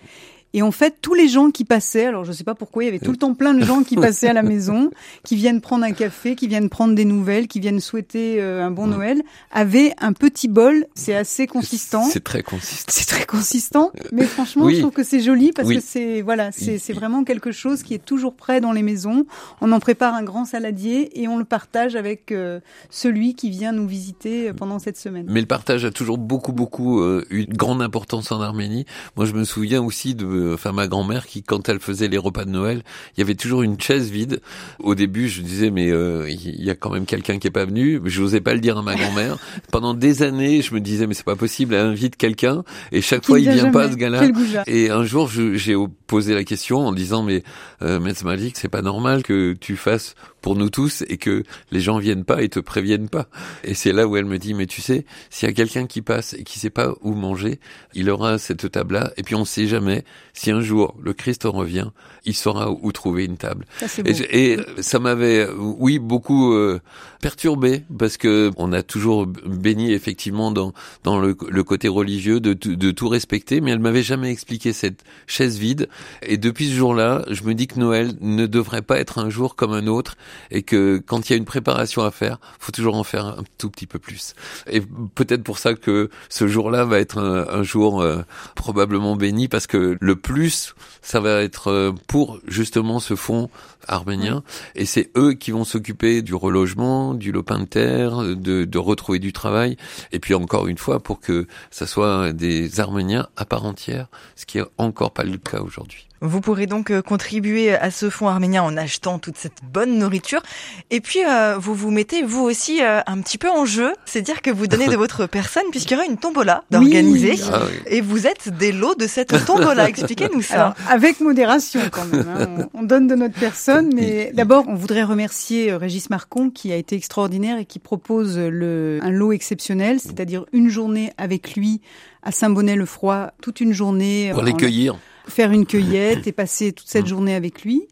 Et 0.54 0.62
en 0.62 0.72
fait, 0.72 0.96
tous 1.02 1.14
les 1.14 1.28
gens 1.28 1.52
qui 1.52 1.66
passaient, 1.66 2.06
alors 2.06 2.24
je 2.24 2.32
ne 2.32 2.36
sais 2.36 2.46
pas 2.46 2.56
pourquoi, 2.56 2.84
il 2.84 2.88
y 2.88 2.90
avait 2.90 3.00
tout 3.00 3.12
le 3.12 3.18
temps 3.18 3.34
plein 3.34 3.54
de 3.54 3.64
gens 3.64 3.84
qui 3.84 3.96
passaient 3.96 4.30
à 4.30 4.34
la 4.34 4.44
maison, 4.58 4.92
qui 5.24 5.36
viennent 5.36 5.60
prendre 5.60 5.84
un 5.84 5.92
café, 5.92 6.36
qui 6.36 6.48
viennent 6.48 6.70
prendre 6.70 6.96
des 6.96 7.06
nouvelles, 7.06 7.48
qui 7.48 7.60
viennent 7.60 7.82
souhaiter 7.82 8.42
euh, 8.42 8.66
un 8.66 8.72
bon 8.72 8.88
Noël, 8.88 9.22
avaient 9.52 9.94
un 10.00 10.14
petit 10.14 10.48
bol. 10.48 10.86
C'est 10.96 11.16
assez 11.16 11.48
consistant. 11.48 12.04
C'est 12.04 12.24
très 12.24 12.44
consistant. 12.44 12.92
C'est 12.92 13.06
très 13.08 13.26
consistant, 13.26 13.92
mais 14.14 14.24
franchement, 14.24 14.70
je 14.70 14.80
trouve 14.80 14.92
que 14.92 15.04
c'est 15.04 15.20
joli 15.20 15.52
parce 15.52 15.70
que 15.70 15.82
c'est 15.82 16.22
voilà, 16.22 16.52
c'est 16.52 16.94
vraiment 16.94 17.24
quelque 17.24 17.52
chose 17.52 17.84
qui 17.84 17.94
est 17.94 18.04
toujours 18.04 18.34
prêt 18.34 18.62
dans 18.62 18.72
les 18.72 18.84
maisons. 18.84 19.26
On 19.62 19.72
en 19.72 19.80
prépare 19.80 20.14
un 20.14 20.24
grand 20.24 20.46
saladier 20.46 21.22
et 21.22 21.28
on 21.28 21.38
le 21.38 21.46
partage 21.46 21.96
avec 21.96 22.32
euh, 22.32 22.60
celui 22.90 23.36
qui 23.36 23.50
vient 23.50 23.74
nous 23.74 23.88
visiter 23.88 24.50
euh, 24.50 24.54
pendant 24.54 24.80
cette 24.80 24.98
semaine. 24.98 25.26
Mais 25.30 25.42
le 25.42 25.48
partage 25.48 25.84
a 25.84 25.92
toujours 25.92 26.18
beaucoup 26.18 26.54
beaucoup 26.54 27.04
eu 27.04 27.44
une 27.44 27.54
grande 27.54 27.82
importance 27.82 28.32
en 28.32 28.42
Arménie. 28.42 28.86
Moi, 29.18 29.26
je 29.26 29.34
me 29.34 29.44
souviens 29.44 29.82
aussi 29.82 30.16
de 30.16 30.37
enfin 30.54 30.72
ma 30.72 30.88
grand-mère 30.88 31.26
qui, 31.26 31.44
quand 31.44 31.70
elle 31.70 31.80
faisait 31.80 32.08
les 32.08 32.18
repas 32.18 32.46
de 32.46 32.50
Noël, 32.50 32.84
il 33.16 33.20
y 33.20 33.24
avait 33.24 33.36
toujours 33.36 33.62
une 33.64 33.80
chaise 33.80 34.10
vide. 34.10 34.42
Au 34.80 34.96
début, 34.96 35.28
je 35.30 35.42
disais 35.42 35.72
mais 35.72 35.90
euh, 35.90 36.30
il 36.30 36.64
y 36.64 36.70
a 36.70 36.76
quand 36.76 36.90
même 36.90 37.06
quelqu'un 37.06 37.40
qui 37.40 37.48
est 37.48 37.52
pas 37.52 37.66
venu. 37.66 38.02
Je 38.06 38.22
n'osais 38.22 38.42
pas 38.42 38.54
le 38.54 38.60
dire 38.60 38.78
à 38.78 38.82
ma 38.82 38.96
grand-mère. 38.96 39.38
Pendant 39.72 39.94
des 39.94 40.24
années, 40.24 40.62
je 40.62 40.74
me 40.74 40.80
disais 40.80 41.08
mais 41.08 41.14
c'est 41.14 41.26
pas 41.26 41.36
possible, 41.36 41.74
elle 41.74 41.88
invite 41.88 42.16
quelqu'un 42.16 42.64
et 42.92 43.02
chaque 43.02 43.26
fois 43.26 43.40
il 43.40 43.50
vient 43.50 43.72
pas 43.72 43.92
ce 43.92 43.96
gars-là. 43.96 44.28
Et 44.68 44.90
un 44.90 45.04
jour, 45.04 45.30
j'ai 45.30 45.76
posé 46.08 46.34
la 46.34 46.44
question 46.44 46.80
en 46.80 46.92
disant 46.92 47.24
mais 47.24 47.44
euh, 47.82 48.00
Metz 48.00 48.24
Malik, 48.24 48.58
c'est 48.58 48.70
pas 48.70 48.82
normal 48.82 49.24
que 49.24 49.54
tu 49.54 49.76
fasses 49.76 50.16
pour 50.48 50.56
nous 50.56 50.70
tous 50.70 51.04
et 51.10 51.18
que 51.18 51.44
les 51.72 51.82
gens 51.82 51.98
viennent 51.98 52.24
pas 52.24 52.42
et 52.42 52.48
te 52.48 52.62
préviennent 52.62 53.10
pas. 53.10 53.28
Et 53.66 53.74
c'est 53.74 53.92
là 53.92 54.08
où 54.08 54.16
elle 54.16 54.24
me 54.24 54.40
dit, 54.40 54.54
mais 54.54 54.66
tu 54.66 54.82
sais, 54.82 55.06
s'il 55.30 55.50
y 55.50 55.52
a 55.52 55.54
quelqu'un 55.54 55.88
qui 55.88 56.02
passe 56.02 56.36
et 56.36 56.46
qui 56.46 56.58
sait 56.58 56.70
pas 56.70 56.94
où 57.02 57.14
manger, 57.16 57.60
il 57.94 58.10
aura 58.10 58.38
cette 58.38 58.72
table-là. 58.72 59.12
Et 59.18 59.24
puis 59.24 59.36
on 59.36 59.44
sait 59.44 59.68
jamais 59.68 60.06
si 60.32 60.50
un 60.52 60.62
jour 60.62 60.96
le 61.04 61.12
Christ 61.12 61.44
revient, 61.44 61.90
il 62.24 62.34
saura 62.34 62.72
où 62.72 62.94
trouver 62.94 63.26
une 63.26 63.36
table. 63.36 63.66
et, 64.06 64.58
ça 64.80 65.00
m'avait, 65.00 65.50
oui, 65.58 66.00
beaucoup 66.00 66.54
euh, 66.54 66.80
perturbé 67.22 67.84
parce 68.00 68.16
que 68.16 68.52
on 68.56 68.72
a 68.72 68.84
toujours 68.84 69.26
béni 69.26 69.92
effectivement 69.92 70.52
dans 70.52 70.72
dans 71.04 71.20
le, 71.20 71.36
le 71.50 71.64
côté 71.64 71.90
religieux 71.90 72.40
de, 72.40 72.54
de 72.54 72.92
tout 72.92 73.10
respecter, 73.10 73.60
mais 73.60 73.72
elle 73.72 73.80
m'avait 73.80 74.02
jamais 74.04 74.32
expliqué 74.32 74.72
cette 74.72 75.04
chaise 75.26 75.58
vide. 75.58 75.90
Et 76.22 76.38
depuis 76.38 76.70
ce 76.70 76.74
jour-là, 76.74 77.26
je 77.30 77.44
me 77.44 77.54
dis 77.54 77.68
que 77.68 77.80
Noël 77.80 78.14
ne 78.22 78.46
devrait 78.46 78.82
pas 78.82 78.98
être 78.98 79.18
un 79.18 79.30
jour 79.30 79.58
comme 79.58 79.74
un 79.74 79.88
autre 79.88 80.16
et 80.52 80.64
que 80.64 81.02
quand 81.06 81.30
il 81.30 81.34
y 81.34 81.36
a 81.36 81.38
une 81.38 81.46
préparation 81.46 82.04
à 82.04 82.12
faire, 82.12 82.40
faut 82.60 82.72
toujours 82.72 82.96
en 82.96 83.04
faire 83.04 83.26
un 83.26 83.44
tout 83.58 83.70
petit 83.70 83.88
peu 83.88 84.00
plus. 84.00 84.34
Et 84.70 84.82
peut-être 85.16 85.44
pour 85.44 85.60
ça 85.60 85.74
que 85.74 86.10
ce 86.30 86.48
jour-là 86.48 86.86
va 86.86 87.00
être 87.00 87.20
un, 87.20 87.64
jour 87.64 88.02
euh, 88.02 88.22
probablement 88.56 89.16
béni 89.16 89.48
parce 89.48 89.68
que 89.68 89.98
le 90.00 90.16
plus, 90.16 90.76
ça 91.02 91.20
va 91.20 91.42
être 91.42 91.70
euh, 91.70 91.92
pour 92.08 92.40
justement 92.48 93.00
ce 93.00 93.16
fonds 93.16 93.50
arménien 93.88 94.44
et 94.76 94.86
c'est 94.86 95.12
eux 95.18 95.34
qui 95.34 95.52
vont 95.52 95.64
s'occuper 95.64 96.22
du 96.22 96.36
relogement, 96.36 97.14
du 97.14 97.32
lopin 97.32 97.60
de 97.60 97.66
terre, 97.66 98.22
de, 98.22 98.66
de 98.66 98.78
retrouver 98.78 99.20
du 99.20 99.34
travail 99.34 99.78
et 100.12 100.20
puis 100.20 100.34
encore 100.34 100.68
une 100.68 100.78
fois 100.78 101.00
pour 101.00 101.20
que 101.20 101.48
ça 101.72 101.88
soit 101.88 102.34
des 102.34 102.80
Arméniens 102.80 103.28
à 103.36 103.46
part 103.46 103.66
entière, 103.66 104.08
ce 104.36 104.46
qui 104.46 104.60
est 104.60 104.66
encore 104.78 105.12
pas 105.12 105.24
le 105.24 105.38
cas 105.38 105.62
aujourd'hui. 105.62 106.07
Vous 106.22 106.42
pourrez 106.42 106.66
donc 106.66 106.90
euh, 106.90 107.02
contribuer 107.02 107.76
à 107.76 107.92
ce 107.92 108.10
fonds 108.10 108.28
arménien 108.28 108.64
en 108.64 108.76
achetant 108.76 109.20
toute 109.20 109.38
cette 109.38 109.60
bonne 109.64 110.00
nourriture. 110.00 110.42
Et 110.90 111.00
puis, 111.00 111.20
euh, 111.24 111.58
vous 111.60 111.76
vous 111.76 111.92
mettez 111.92 112.24
vous 112.24 112.44
aussi 112.44 112.82
euh, 112.82 113.02
un 113.06 113.22
petit 113.22 113.38
peu 113.38 113.50
en 113.50 113.66
jeu. 113.66 113.94
C'est 114.06 114.24
dire 114.24 114.42
que 114.42 114.50
vous 114.50 114.68
donnez 114.68 114.88
de 114.88 114.96
votre 114.98 115.28
personne 115.28 115.64
puisqu'il 115.70 115.94
y 115.94 115.98
aura 115.98 116.06
une 116.06 116.18
tombola 116.18 116.64
d'organiser. 116.72 117.36
Ah 117.54 117.62
Et 117.86 118.02
vous 118.02 118.26
êtes 118.26 118.50
des 118.50 118.72
lots 118.72 118.96
de 118.96 119.06
cette 119.06 119.46
tombola. 119.46 119.88
Expliquez-nous 119.90 120.42
ça. 120.42 120.56
Alors, 120.56 120.74
avec 120.90 121.20
modération 121.20 121.82
quand 121.92 122.06
même. 122.06 122.28
Hein. 122.28 122.68
On, 122.74 122.80
on, 122.80 122.84
donne 122.84 123.08
de 123.08 123.16
notre 123.16 123.40
personne. 123.40 123.92
Mais 123.94 124.32
d'abord, 124.34 124.66
on 124.68 124.76
voudrait 124.76 125.04
remercier 125.04 125.74
Régis 125.76 126.10
Marcon 126.10 126.50
qui 126.50 126.72
a 126.72 126.78
été 126.78 126.96
extraordinaire 126.96 127.60
et 127.60 127.66
qui 127.66 127.80
propose 127.80 128.38
le, 128.38 129.00
un 129.04 129.12
lot 129.12 129.34
exceptionnel, 129.34 130.00
c'est-à-dire 130.00 130.46
une 130.52 130.70
journée 130.70 131.12
avec 131.18 131.56
lui 131.56 131.82
à 132.24 132.32
Saint-Bonnet-le-Froid, 132.32 133.32
toute 133.42 133.62
une 133.62 133.74
journée. 133.74 134.32
Pour 134.34 134.44
les 134.44 134.54
cueillir 134.54 134.98
faire 135.28 135.52
une 135.52 135.66
cueillette 135.66 136.28
et 136.28 136.32
passer 136.32 136.72
toute 136.72 136.88
cette 136.88 137.08
journée 137.08 137.36
avec 137.36 137.64
lui. 137.64 137.88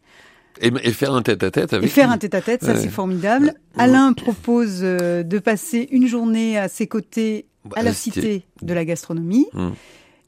Et, 0.60 0.68
et, 0.68 0.92
faire 0.92 1.12
un 1.12 1.22
tête-à-tête 1.22 1.74
avec 1.74 1.84
Et 1.84 1.88
faire 1.88 2.06
lui. 2.06 2.14
un 2.14 2.18
tête-à-tête, 2.18 2.64
ça 2.64 2.76
c'est 2.76 2.88
formidable. 2.88 3.54
Alain 3.76 4.14
propose 4.14 4.80
euh, 4.82 5.22
de 5.22 5.38
passer 5.38 5.86
une 5.90 6.06
journée 6.06 6.56
à 6.56 6.68
ses 6.68 6.86
côtés 6.86 7.46
à 7.74 7.82
la 7.82 7.92
cité 7.92 8.44
de 8.62 8.72
la 8.72 8.84
gastronomie. 8.84 9.46
Hum. 9.54 9.74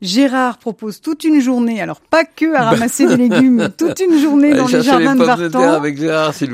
Gérard 0.00 0.59
propose 0.59 1.00
toute 1.00 1.25
une 1.25 1.41
journée, 1.41 1.81
alors 1.81 2.00
pas 2.00 2.25
que 2.25 2.55
à 2.55 2.71
ramasser 2.71 3.07
des 3.07 3.17
légumes, 3.17 3.69
toute 3.77 3.99
une 3.99 4.19
journée 4.21 4.55
dans 4.55 4.69
les 4.69 4.83
jardins 4.83 5.15
les 5.15 5.21
de 5.21 5.25
Vartan. 5.25 5.83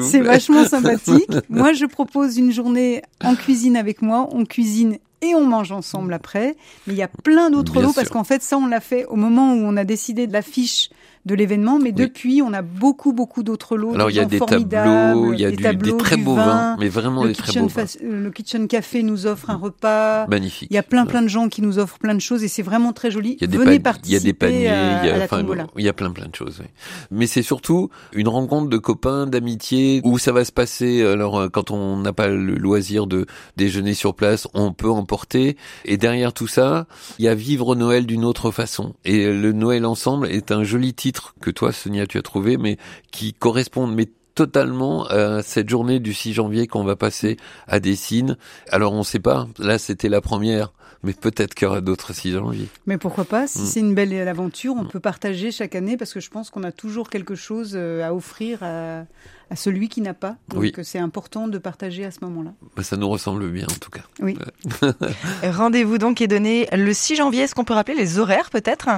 C'est 0.03 0.21
vachement 0.21 0.65
sympathique. 0.69 1.31
Moi, 1.51 1.75
je 1.75 1.85
propose 1.85 2.39
une 2.39 2.53
journée 2.53 3.03
en 3.23 3.35
cuisine 3.35 3.77
avec 3.77 4.01
moi. 4.01 4.29
On 4.33 4.47
cuisine 4.47 4.99
et 5.25 5.35
on 5.35 5.47
mange 5.47 5.73
ensemble 5.73 6.13
après. 6.13 6.57
Mais 6.87 6.95
il 6.95 6.97
y 6.97 7.03
a 7.03 7.09
plein 7.09 7.51
d'autres 7.51 7.81
lots 7.81 7.93
parce 7.93 8.09
qu'en 8.09 8.25
fait, 8.25 8.43
ça, 8.43 8.57
on 8.59 8.67
l'a 8.67 8.81
fait 8.81 9.07
au 9.07 9.17
moment 9.17 9.55
où 9.55 9.59
on 9.59 9.77
a 9.77 9.85
décidé 9.85 10.27
de 10.27 10.33
l'affiche 10.33 10.91
de 11.27 11.35
l'événement. 11.35 11.79
Mais 11.79 11.93
depuis, 11.93 12.43
on 12.43 12.53
a 12.53 12.63
beaucoup, 12.63 13.13
beaucoup 13.13 13.43
d'autres 13.43 13.77
lots. 13.77 13.95
Alors 13.95 14.11
il 14.11 14.17
y 14.17 14.21
a 14.21 14.25
des 14.25 14.39
tableaux, 14.39 15.33
il 15.33 15.41
y 15.41 15.45
a 15.45 15.51
des, 15.51 15.57
du- 15.57 15.63
tableaux, 15.63 15.93
des 15.93 16.03
très 16.03 16.17
beaux 16.17 16.35
vin. 16.35 16.45
vins, 16.47 16.77
mais 16.79 16.89
vraiment 16.89 17.25
des 17.25 17.35
très 17.35 17.59
beaux 17.61 17.69
vins. 17.69 17.85
le 18.03 18.31
Kitchen 18.31 18.69
Café 18.69 19.03
nous 19.03 19.27
offre 19.27 19.51
un 19.51 19.57
repas. 19.57 20.27
Magnifique. 20.29 20.69
Il 20.71 20.75
y 20.75 20.79
a 20.79 20.83
plein, 20.83 21.07
plein 21.07 21.23
de 21.23 21.29
gens 21.29 21.49
qui 21.49 21.63
nous 21.63 21.79
offrent 21.79 21.99
plein 21.99 22.15
de 22.15 22.21
choses 22.21 22.43
et 22.45 22.49
c'est 22.49 22.63
vraiment 22.63 22.93
très 22.93 23.11
joli. 23.11 23.37
Il 23.41 23.51
y 23.51 23.55
a 23.57 23.59
Venez 23.59 23.79
pan- 23.81 23.93
il 24.05 24.13
y 24.13 24.17
a 24.17 24.21
des 24.21 24.33
participer 24.33 24.33
paniers, 24.35 24.69
à, 24.69 25.05
il 25.05 25.09
y 25.09 25.13
a, 25.13 25.25
enfin, 25.25 25.43
il 25.77 25.85
y 25.85 25.89
a 25.89 25.93
plein 25.93 26.11
plein 26.11 26.27
de 26.29 26.35
choses. 26.35 26.59
oui. 26.61 26.67
Mais 27.11 27.27
c'est 27.27 27.43
surtout 27.43 27.91
une 28.13 28.29
rencontre 28.29 28.69
de 28.69 28.79
copains, 28.79 29.27
d'amitié, 29.27 30.01
où 30.05 30.19
ça 30.19 30.33
va 30.33 30.45
se 30.45 30.53
passer. 30.53 31.03
Alors 31.05 31.39
euh, 31.39 31.49
quand 31.49 31.71
on 31.71 31.97
n'a 31.99 32.13
pas 32.13 32.29
le 32.29 32.55
loisir 32.57 33.07
de 33.07 33.27
déjeuner 33.57 33.95
sur 33.95 34.15
place, 34.15 34.47
on 34.55 34.73
peut 34.73 34.91
emporter. 34.91 35.57
Et 35.85 35.97
derrière 35.97 36.33
tout 36.33 36.47
ça, 36.47 36.87
il 37.19 37.25
y 37.25 37.29
a 37.29 37.35
vivre 37.35 37.75
Noël 37.75 38.07
d'une 38.07 38.25
autre 38.25 38.51
façon. 38.51 38.95
Et 39.05 39.27
le 39.33 39.53
Noël 39.53 39.87
ensemble 39.87 40.27
est 40.29 40.51
un 40.53 40.65
joli 40.65 40.93
titre 40.95 41.14
que 41.41 41.51
toi, 41.51 41.73
Sonia, 41.73 42.07
tu 42.07 42.19
as 42.19 42.23
trouvé, 42.23 42.57
mais 42.57 42.79
qui 43.11 43.33
correspond 43.35 43.87
mais 43.87 44.09
totalement 44.35 45.07
à 45.07 45.43
cette 45.43 45.69
journée 45.69 46.01
du 46.01 46.13
6 46.13 46.33
janvier 46.33 46.67
qu'on 46.67 46.83
va 46.85 46.97
passer 46.97 47.37
à 47.69 47.79
Dessines. 47.79 48.37
Alors 48.69 48.93
on 48.93 49.05
sait 49.05 49.21
pas, 49.21 49.47
là 49.61 49.79
c'était 49.79 50.09
la 50.09 50.21
première, 50.21 50.73
mais 51.05 51.13
peut-être 51.13 51.55
qu'il 51.55 51.67
y 51.67 51.69
aura 51.71 51.81
d'autres 51.81 52.13
6 52.13 52.33
janvier. 52.33 52.67
Mais 52.87 52.99
pourquoi 52.99 53.25
pas 53.27 53.47
Si 53.47 53.61
Mm. 53.61 53.67
c'est 53.67 53.79
une 53.81 53.95
belle 53.95 54.27
aventure, 54.29 54.75
on 54.77 54.87
peut 54.87 54.99
partager 54.99 55.53
chaque 55.53 55.77
année 55.77 55.97
parce 55.97 56.13
que 56.13 56.19
je 56.19 56.31
pense 56.31 56.51
qu'on 56.51 56.65
a 56.65 56.73
toujours 56.73 57.11
quelque 57.11 57.37
chose 57.37 57.75
euh, 57.77 58.03
à 58.05 58.13
offrir 58.13 58.59
à, 58.65 59.05
à 59.51 59.55
celui 59.57 59.89
qui 59.89 60.01
n'a 60.01 60.15
pas. 60.15 60.35
Donc 60.49 60.61
Oui. 60.63 60.73
euh, 60.79 60.83
c'est 60.83 60.99
important 60.99 61.47
de 61.47 61.59
partager 61.59 62.05
à 62.05 62.11
ce 62.11 62.19
moment-là. 62.23 62.55
Bah, 62.77 62.83
ça 62.83 62.97
nous 62.97 63.09
ressemble 63.09 63.49
bien 63.53 63.67
en 63.71 63.79
tout 63.79 63.91
cas. 63.91 64.03
Oui. 64.21 64.37
Rendez-vous 65.45 65.99
donc 65.99 66.21
est 66.21 66.27
donné 66.27 66.67
le 66.73 66.93
6 66.93 67.15
janvier. 67.17 67.43
Est-ce 67.43 67.55
qu'on 67.55 67.65
peut 67.65 67.75
rappeler 67.75 67.95
les 67.97 68.19
horaires 68.19 68.51
peut-être? 68.51 68.89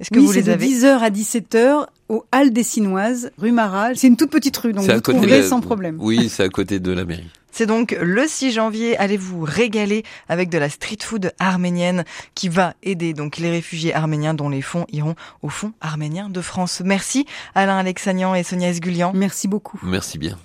Est-ce 0.00 0.10
que 0.10 0.18
oui, 0.18 0.26
vous 0.26 0.32
les 0.32 0.42
de 0.42 0.52
avez 0.52 0.66
10h 0.66 0.98
à 0.98 1.10
17h 1.10 1.86
au 2.08 2.24
Halles 2.30 2.52
des 2.52 2.62
Sinoises, 2.62 3.30
rue 3.38 3.52
Marat. 3.52 3.94
C'est 3.94 4.06
une 4.08 4.16
toute 4.16 4.30
petite 4.30 4.56
rue, 4.58 4.72
donc 4.72 4.84
vous 4.88 5.00
trouverez 5.00 5.40
de- 5.42 5.46
sans 5.46 5.60
problème. 5.60 5.96
Oui, 6.00 6.28
c'est 6.28 6.42
à 6.44 6.48
côté 6.48 6.78
de 6.80 6.92
la 6.92 7.04
mairie. 7.04 7.26
C'est 7.56 7.64
donc 7.64 7.96
le 7.98 8.26
6 8.28 8.52
janvier. 8.52 8.98
Allez 8.98 9.16
vous 9.16 9.40
régaler 9.40 10.02
avec 10.28 10.50
de 10.50 10.58
la 10.58 10.68
street 10.68 10.98
food 11.02 11.32
arménienne 11.38 12.04
qui 12.34 12.50
va 12.50 12.74
aider 12.82 13.14
donc 13.14 13.38
les 13.38 13.48
réfugiés 13.50 13.94
arméniens 13.94 14.34
dont 14.34 14.50
les 14.50 14.60
fonds 14.60 14.84
iront 14.92 15.14
au 15.40 15.48
Fonds 15.48 15.72
arménien 15.80 16.28
de 16.28 16.42
France. 16.42 16.82
Merci 16.84 17.24
Alain 17.54 17.78
Alexanian 17.78 18.34
et 18.34 18.42
Sonia 18.42 18.68
Esgulian. 18.68 19.12
Merci 19.14 19.48
beaucoup. 19.48 19.80
Merci 19.82 20.18
bien. 20.18 20.36